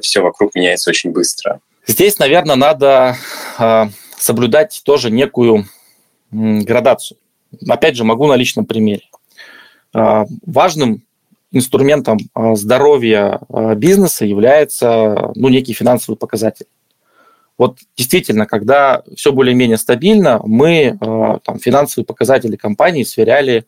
все 0.00 0.20
вокруг 0.20 0.54
меняется 0.54 0.90
очень 0.90 1.10
быстро. 1.12 1.60
Здесь, 1.86 2.18
наверное, 2.18 2.56
надо 2.56 3.16
соблюдать 4.18 4.82
тоже 4.84 5.10
некую 5.10 5.66
градацию. 6.30 7.18
Опять 7.68 7.96
же, 7.96 8.04
могу 8.04 8.26
на 8.26 8.34
личном 8.34 8.66
примере. 8.66 9.04
Важным 9.92 11.02
инструментом 11.52 12.18
а, 12.34 12.54
здоровья 12.56 13.40
а, 13.48 13.74
бизнеса 13.74 14.24
является 14.24 15.32
ну, 15.34 15.48
некий 15.48 15.72
финансовый 15.72 16.16
показатель. 16.16 16.66
Вот 17.56 17.78
действительно, 17.96 18.46
когда 18.46 19.02
все 19.16 19.32
более-менее 19.32 19.78
стабильно, 19.78 20.40
мы 20.44 20.98
а, 21.00 21.38
там, 21.40 21.58
финансовые 21.58 22.06
показатели 22.06 22.56
компании 22.56 23.02
сверяли, 23.02 23.64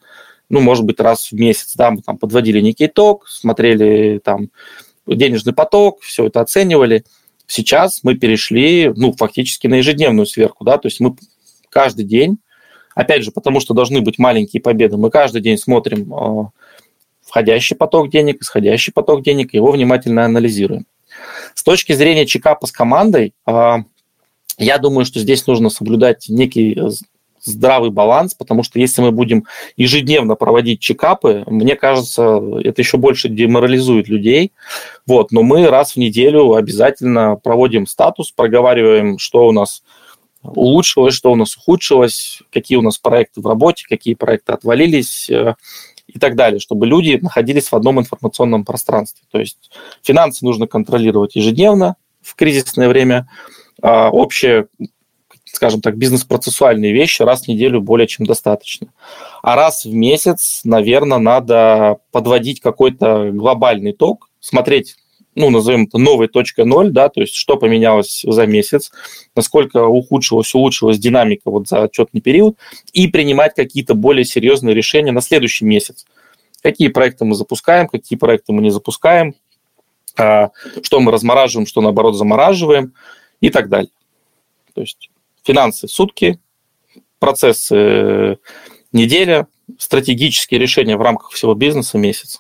ну, 0.48 0.60
может 0.60 0.84
быть, 0.84 1.00
раз 1.00 1.30
в 1.30 1.34
месяц, 1.34 1.74
да, 1.76 1.90
мы 1.90 2.02
там 2.02 2.18
подводили 2.18 2.60
некий 2.60 2.86
итог, 2.86 3.26
смотрели 3.28 4.18
там 4.18 4.50
денежный 5.06 5.52
поток, 5.52 6.02
все 6.02 6.26
это 6.26 6.40
оценивали. 6.40 7.04
Сейчас 7.46 8.00
мы 8.02 8.14
перешли, 8.14 8.92
ну, 8.94 9.12
фактически 9.12 9.66
на 9.66 9.76
ежедневную 9.76 10.26
сверку, 10.26 10.64
да, 10.64 10.78
то 10.78 10.86
есть 10.86 11.00
мы 11.00 11.16
каждый 11.68 12.04
день, 12.04 12.38
опять 12.94 13.24
же, 13.24 13.32
потому 13.32 13.60
что 13.60 13.74
должны 13.74 14.02
быть 14.02 14.18
маленькие 14.18 14.60
победы, 14.60 14.96
мы 14.96 15.10
каждый 15.10 15.40
день 15.40 15.56
смотрим 15.56 16.12
входящий 17.30 17.76
поток 17.76 18.10
денег, 18.10 18.42
исходящий 18.42 18.92
поток 18.92 19.22
денег, 19.22 19.54
его 19.54 19.70
внимательно 19.70 20.24
анализируем. 20.24 20.86
С 21.54 21.62
точки 21.62 21.92
зрения 21.92 22.26
чекапа 22.26 22.66
с 22.66 22.72
командой, 22.72 23.34
а, 23.46 23.84
я 24.58 24.78
думаю, 24.78 25.04
что 25.04 25.20
здесь 25.20 25.46
нужно 25.46 25.70
соблюдать 25.70 26.26
некий 26.28 26.76
здравый 27.42 27.90
баланс, 27.90 28.34
потому 28.34 28.64
что 28.64 28.80
если 28.80 29.00
мы 29.00 29.12
будем 29.12 29.44
ежедневно 29.76 30.34
проводить 30.34 30.80
чекапы, 30.80 31.44
мне 31.46 31.76
кажется, 31.76 32.42
это 32.62 32.82
еще 32.82 32.98
больше 32.98 33.28
деморализует 33.28 34.08
людей. 34.08 34.52
Вот, 35.06 35.30
но 35.30 35.42
мы 35.42 35.68
раз 35.68 35.92
в 35.92 35.96
неделю 35.96 36.54
обязательно 36.54 37.36
проводим 37.36 37.86
статус, 37.86 38.32
проговариваем, 38.32 39.18
что 39.18 39.46
у 39.46 39.52
нас 39.52 39.82
улучшилось, 40.42 41.14
что 41.14 41.32
у 41.32 41.36
нас 41.36 41.56
ухудшилось, 41.56 42.42
какие 42.50 42.78
у 42.78 42.82
нас 42.82 42.98
проекты 42.98 43.40
в 43.40 43.46
работе, 43.46 43.84
какие 43.88 44.14
проекты 44.14 44.52
отвалились, 44.52 45.28
э, 45.28 45.54
и 46.14 46.18
так 46.18 46.36
далее, 46.36 46.60
чтобы 46.60 46.86
люди 46.86 47.18
находились 47.20 47.68
в 47.68 47.74
одном 47.74 48.00
информационном 48.00 48.64
пространстве. 48.64 49.22
То 49.30 49.38
есть 49.38 49.70
финансы 50.02 50.44
нужно 50.44 50.66
контролировать 50.66 51.36
ежедневно 51.36 51.96
в 52.20 52.34
кризисное 52.34 52.88
время, 52.88 53.28
а 53.82 54.10
общее 54.10 54.66
скажем 55.52 55.80
так, 55.80 55.96
бизнес-процессуальные 55.96 56.92
вещи 56.92 57.22
раз 57.22 57.42
в 57.42 57.48
неделю 57.48 57.80
более 57.80 58.06
чем 58.06 58.24
достаточно. 58.24 58.88
А 59.42 59.56
раз 59.56 59.84
в 59.84 59.92
месяц, 59.92 60.60
наверное, 60.64 61.18
надо 61.18 61.98
подводить 62.12 62.60
какой-то 62.60 63.30
глобальный 63.32 63.90
итог, 63.90 64.30
смотреть 64.40 64.96
ну, 65.34 65.50
назовем 65.50 65.84
это 65.84 65.98
новой 65.98 66.28
точкой 66.28 66.64
ноль, 66.64 66.90
да, 66.90 67.08
то 67.08 67.20
есть 67.20 67.34
что 67.34 67.56
поменялось 67.56 68.22
за 68.26 68.46
месяц, 68.46 68.90
насколько 69.36 69.86
ухудшилась, 69.86 70.54
улучшилась 70.54 70.98
динамика 70.98 71.50
вот 71.50 71.68
за 71.68 71.84
отчетный 71.84 72.20
период, 72.20 72.56
и 72.92 73.06
принимать 73.06 73.54
какие-то 73.54 73.94
более 73.94 74.24
серьезные 74.24 74.74
решения 74.74 75.12
на 75.12 75.20
следующий 75.20 75.64
месяц. 75.64 76.06
Какие 76.62 76.88
проекты 76.88 77.24
мы 77.24 77.34
запускаем, 77.34 77.88
какие 77.88 78.18
проекты 78.18 78.52
мы 78.52 78.60
не 78.62 78.70
запускаем, 78.70 79.34
а, 80.16 80.50
что 80.82 81.00
мы 81.00 81.12
размораживаем, 81.12 81.66
что 81.66 81.80
наоборот 81.80 82.16
замораживаем 82.16 82.94
и 83.40 83.50
так 83.50 83.68
далее. 83.68 83.92
То 84.74 84.80
есть 84.82 85.10
финансы 85.42 85.88
сутки, 85.88 86.40
процессы 87.18 88.38
неделя, 88.92 89.46
стратегические 89.78 90.60
решения 90.60 90.96
в 90.96 91.02
рамках 91.02 91.30
всего 91.30 91.54
бизнеса 91.54 91.98
месяц. 91.98 92.38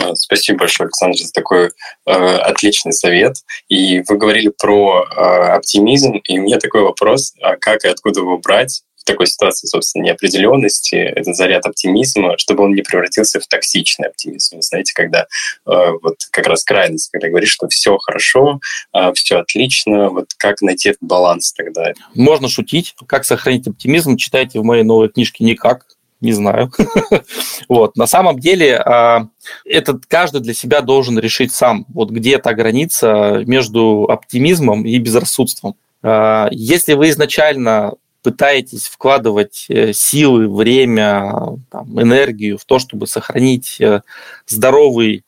А, 0.00 0.14
спасибо 0.14 0.60
большое, 0.60 0.86
Александр, 0.86 1.18
за 1.18 1.32
такой 1.32 1.70
э, 2.06 2.12
отличный 2.12 2.92
совет. 2.92 3.36
И 3.68 4.02
вы 4.08 4.16
говорили 4.16 4.48
про 4.48 5.04
э, 5.04 5.20
оптимизм, 5.54 6.16
и 6.16 6.38
у 6.38 6.42
меня 6.42 6.58
такой 6.58 6.82
вопрос, 6.82 7.34
а 7.40 7.56
как 7.56 7.84
и 7.84 7.88
откуда 7.88 8.20
его 8.20 8.38
брать 8.38 8.82
в 8.96 9.04
такой 9.04 9.26
ситуации, 9.26 9.66
собственно, 9.66 10.04
неопределенности, 10.04 10.94
этот 10.94 11.34
заряд 11.34 11.66
оптимизма, 11.66 12.36
чтобы 12.36 12.64
он 12.64 12.74
не 12.74 12.82
превратился 12.82 13.40
в 13.40 13.46
токсичный 13.46 14.08
оптимизм. 14.08 14.56
Вы 14.56 14.62
знаете, 14.62 14.92
когда 14.94 15.22
э, 15.66 15.92
вот 16.02 16.16
как 16.30 16.46
раз 16.46 16.64
крайность, 16.64 17.10
когда 17.10 17.28
говоришь, 17.28 17.50
что 17.50 17.68
все 17.68 17.96
хорошо, 17.98 18.60
э, 18.94 19.12
все 19.14 19.38
отлично, 19.38 20.10
вот 20.10 20.28
как 20.36 20.60
найти 20.60 20.90
этот 20.90 21.02
баланс 21.02 21.52
тогда? 21.52 21.92
Можно 22.14 22.48
шутить. 22.48 22.94
Как 23.06 23.24
сохранить 23.24 23.66
оптимизм, 23.66 24.16
читайте 24.16 24.60
в 24.60 24.64
моей 24.64 24.82
новой 24.82 25.08
книжке 25.08 25.44
«Никак», 25.44 25.86
не 26.20 26.32
знаю. 26.32 26.72
вот. 27.68 27.96
На 27.96 28.06
самом 28.06 28.38
деле, 28.38 28.76
а, 28.78 29.28
этот 29.64 30.06
каждый 30.06 30.40
для 30.40 30.54
себя 30.54 30.80
должен 30.80 31.18
решить 31.18 31.52
сам, 31.52 31.86
вот 31.88 32.10
где 32.10 32.38
та 32.38 32.54
граница 32.54 33.42
между 33.46 34.04
оптимизмом 34.04 34.84
и 34.84 34.98
безрассудством. 34.98 35.76
А, 36.02 36.48
если 36.50 36.94
вы 36.94 37.10
изначально 37.10 37.94
пытаетесь 38.22 38.86
вкладывать 38.86 39.66
э, 39.68 39.92
силы, 39.92 40.54
время, 40.54 41.58
там, 41.70 42.00
энергию 42.00 42.58
в 42.58 42.64
то, 42.64 42.78
чтобы 42.78 43.06
сохранить 43.06 43.80
э, 43.80 44.02
здоровый 44.46 45.24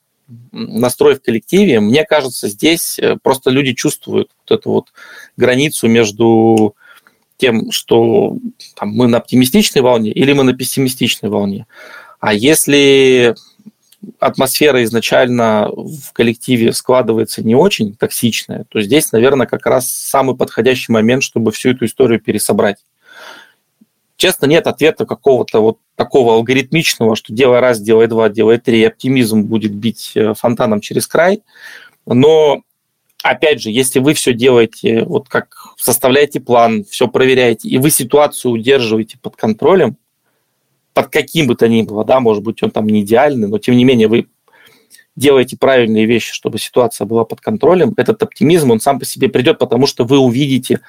настрой 0.53 1.17
в 1.17 1.23
коллективе, 1.23 1.81
мне 1.81 2.05
кажется, 2.05 2.49
здесь 2.49 2.99
э, 2.99 3.17
просто 3.23 3.51
люди 3.51 3.73
чувствуют 3.73 4.31
вот 4.41 4.59
эту 4.59 4.71
вот 4.71 4.93
границу 5.37 5.89
между 5.89 6.75
тем, 7.43 7.73
что 7.73 8.37
там, 8.77 8.91
мы 8.91 9.09
на 9.09 9.19
оптимистичной 9.19 9.83
волне 9.83 10.13
или 10.13 10.33
мы 10.33 10.45
на 10.45 10.55
пессимистичной 10.55 11.29
волне. 11.29 11.67
А 12.21 12.33
если 12.33 13.35
атмосфера 14.21 14.85
изначально 14.85 15.69
в 15.69 16.13
коллективе 16.13 16.73
складывается 16.73 17.43
не 17.43 17.57
очень 17.57 17.97
токсичная, 17.97 18.65
то 18.69 18.81
здесь, 18.81 19.11
наверное, 19.11 19.49
как 19.49 19.67
раз 19.67 19.91
самый 19.91 20.37
подходящий 20.37 20.93
момент, 20.93 21.25
чтобы 21.25 21.51
всю 21.51 21.71
эту 21.71 21.87
историю 21.87 22.21
пересобрать. 22.21 22.77
Честно, 24.15 24.47
нет 24.47 24.69
ответа 24.69 25.05
какого-то 25.05 25.61
вот 25.61 25.79
такого 25.97 26.35
алгоритмичного, 26.35 27.17
что 27.17 27.33
делай 27.33 27.59
раз, 27.59 27.81
делай 27.81 28.07
два, 28.07 28.29
делай 28.29 28.59
три, 28.59 28.85
оптимизм 28.85 29.43
будет 29.43 29.75
бить 29.75 30.13
э, 30.15 30.35
фонтаном 30.35 30.81
через 30.81 31.09
край. 31.09 31.43
Но 32.07 32.63
опять 33.23 33.61
же, 33.61 33.71
если 33.71 33.99
вы 33.99 34.15
все 34.15 34.33
делаете, 34.33 35.05
вот 35.05 35.29
как 35.29 35.57
составляете 35.77 36.41
план, 36.41 36.85
все 36.85 37.09
проверяете, 37.09 37.69
и 37.69 37.79
вы 37.79 37.91
ситуацию 37.91 38.53
удерживаете 38.53 39.19
под 39.21 39.37
контролем, 39.37 39.97
под 40.93 41.09
каким 41.09 41.47
бы 41.47 41.55
то 41.55 41.69
ни 41.69 41.83
было, 41.83 42.05
да, 42.05 42.21
может 42.21 42.43
быть, 42.43 42.63
он 42.63 42.71
там 42.71 42.87
не 42.87 43.03
идеальный, 43.03 43.49
но 43.49 43.59
тем 43.59 43.77
не 43.77 43.85
менее 43.85 44.09
вы 44.09 44.29
делаете 45.17 45.57
правильные 45.57 46.07
вещи, 46.07 46.33
чтобы 46.33 46.59
ситуация 46.59 47.07
была 47.07 47.25
под 47.25 47.41
контролем, 47.41 47.95
этот 47.97 48.23
оптимизм, 48.23 48.71
он 48.71 48.81
сам 48.81 48.99
по 48.99 49.05
себе 49.05 49.29
придет, 49.29 49.59
потому 49.59 49.87
что 49.87 50.05
вы 50.05 50.19
увидите 50.19 50.81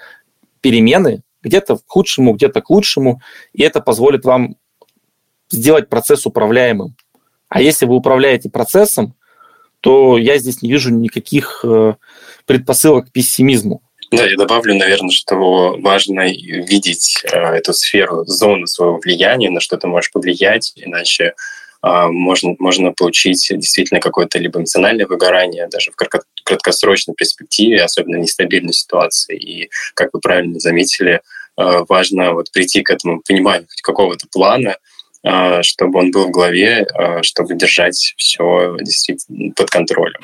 перемены 0.61 1.21
где-то 1.41 1.77
к 1.77 1.83
худшему, 1.87 2.33
где-то 2.33 2.61
к 2.61 2.69
лучшему, 2.69 3.21
и 3.53 3.63
это 3.63 3.81
позволит 3.81 4.23
вам 4.23 4.55
сделать 5.51 5.89
процесс 5.89 6.25
управляемым. 6.25 6.95
А 7.49 7.61
если 7.61 7.85
вы 7.85 7.95
управляете 7.95 8.49
процессом, 8.49 9.13
то 9.81 10.17
я 10.17 10.37
здесь 10.37 10.61
не 10.61 10.71
вижу 10.71 10.91
никаких 10.91 11.59
э, 11.65 11.95
предпосылок 12.45 13.07
к 13.07 13.11
пессимизму. 13.11 13.81
Да, 14.11 14.25
я 14.25 14.37
добавлю, 14.37 14.75
наверное, 14.75 15.09
что 15.09 15.75
важно 15.79 16.31
видеть 16.31 17.23
э, 17.23 17.35
эту 17.35 17.73
сферу, 17.73 18.25
зону 18.25 18.67
своего 18.67 18.97
влияния, 18.97 19.49
на 19.49 19.59
что 19.59 19.75
ты 19.77 19.87
можешь 19.87 20.11
повлиять, 20.11 20.73
иначе 20.75 21.33
э, 21.83 22.07
можно, 22.07 22.55
можно 22.59 22.91
получить 22.91 23.47
действительно 23.49 23.99
какое-то 23.99 24.37
либо 24.37 24.59
эмоциональное 24.59 25.07
выгорание, 25.07 25.67
даже 25.67 25.91
в 25.91 25.95
краткосрочной 26.43 27.15
перспективе, 27.15 27.81
особенно 27.81 28.19
в 28.19 28.21
нестабильной 28.21 28.73
ситуации. 28.73 29.35
И, 29.35 29.69
как 29.95 30.09
вы 30.13 30.19
правильно 30.19 30.59
заметили, 30.59 31.21
важно 31.55 32.33
вот 32.33 32.51
прийти 32.51 32.81
к 32.81 32.89
этому 32.89 33.21
пониманию 33.21 33.67
хоть 33.69 33.81
какого-то 33.81 34.25
плана, 34.31 34.75
а, 35.25 35.63
чтобы 35.63 35.99
он 35.99 36.11
был 36.11 36.27
в 36.27 36.31
голове, 36.31 36.85
а, 36.93 37.23
чтобы 37.23 37.55
держать 37.55 38.13
все 38.17 38.75
действительно 38.81 39.53
под 39.53 39.69
контролем. 39.69 40.19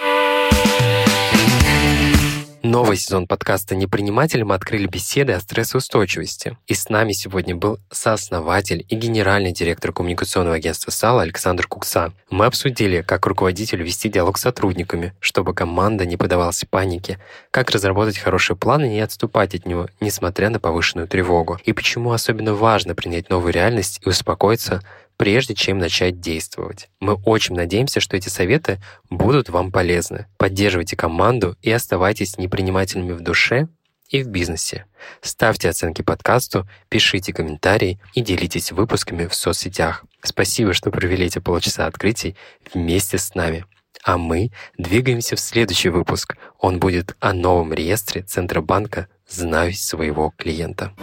Новый 2.70 2.98
сезон 2.98 3.26
подкаста 3.26 3.76
«Неприниматель» 3.76 4.44
мы 4.44 4.54
открыли 4.54 4.86
беседы 4.86 5.34
о 5.34 5.40
стрессоустойчивости. 5.40 6.56
И 6.68 6.76
с 6.76 6.88
нами 6.88 7.14
сегодня 7.14 7.56
был 7.56 7.80
сооснователь 7.90 8.86
и 8.88 8.96
генеральный 8.96 9.52
директор 9.52 9.92
коммуникационного 9.92 10.58
агентства 10.58 10.92
САЛа 10.92 11.24
Александр 11.24 11.66
Кукса. 11.66 12.14
Мы 12.30 12.46
обсудили, 12.46 13.02
как 13.02 13.26
руководителю 13.26 13.84
вести 13.84 14.08
диалог 14.08 14.38
с 14.38 14.42
сотрудниками, 14.42 15.16
чтобы 15.20 15.56
команда 15.56 16.06
не 16.06 16.16
подавалась 16.16 16.64
панике, 16.70 17.18
как 17.50 17.72
разработать 17.72 18.20
хороший 18.20 18.56
план 18.56 18.86
и 18.86 18.90
не 18.90 19.02
отступать 19.02 19.56
от 19.56 19.66
него, 19.66 19.88
несмотря 20.00 20.52
на 20.52 20.60
повышенную 20.60 21.08
тревогу, 21.08 21.58
и 21.66 21.74
почему 21.74 22.12
особенно 22.12 22.54
важно 22.54 22.94
принять 22.94 23.32
новую 23.32 23.52
реальность 23.52 24.00
и 24.06 24.10
успокоиться 24.10 24.84
прежде 25.20 25.54
чем 25.54 25.80
начать 25.80 26.22
действовать. 26.22 26.88
Мы 27.02 27.14
очень 27.14 27.54
надеемся, 27.54 28.00
что 28.00 28.16
эти 28.16 28.30
советы 28.30 28.82
будут 29.10 29.50
вам 29.50 29.70
полезны. 29.70 30.28
Поддерживайте 30.38 30.96
команду 30.96 31.58
и 31.62 31.70
оставайтесь 31.70 32.38
непринимательными 32.38 33.12
в 33.12 33.20
душе 33.20 33.68
и 34.08 34.24
в 34.24 34.30
бизнесе. 34.30 34.86
Ставьте 35.22 35.70
оценки 35.70 36.02
подкасту, 36.02 36.68
пишите 36.88 37.34
комментарии 37.34 38.00
и 38.14 38.22
делитесь 38.22 38.72
выпусками 38.72 39.28
в 39.28 39.36
соцсетях. 39.36 40.06
Спасибо, 40.24 40.74
что 40.74 40.90
провели 40.90 41.26
эти 41.26 41.40
полчаса 41.40 41.86
открытий 41.86 42.38
вместе 42.74 43.18
с 43.18 43.36
нами. 43.36 43.66
А 44.06 44.18
мы 44.18 44.52
двигаемся 44.78 45.36
в 45.36 45.42
следующий 45.42 45.90
выпуск. 45.90 46.38
Он 46.60 46.80
будет 46.80 47.18
о 47.20 47.34
новом 47.34 47.74
реестре 47.74 48.22
Центробанка 48.22 49.10
«Знаю 49.28 49.74
своего 49.74 50.34
клиента». 50.38 50.94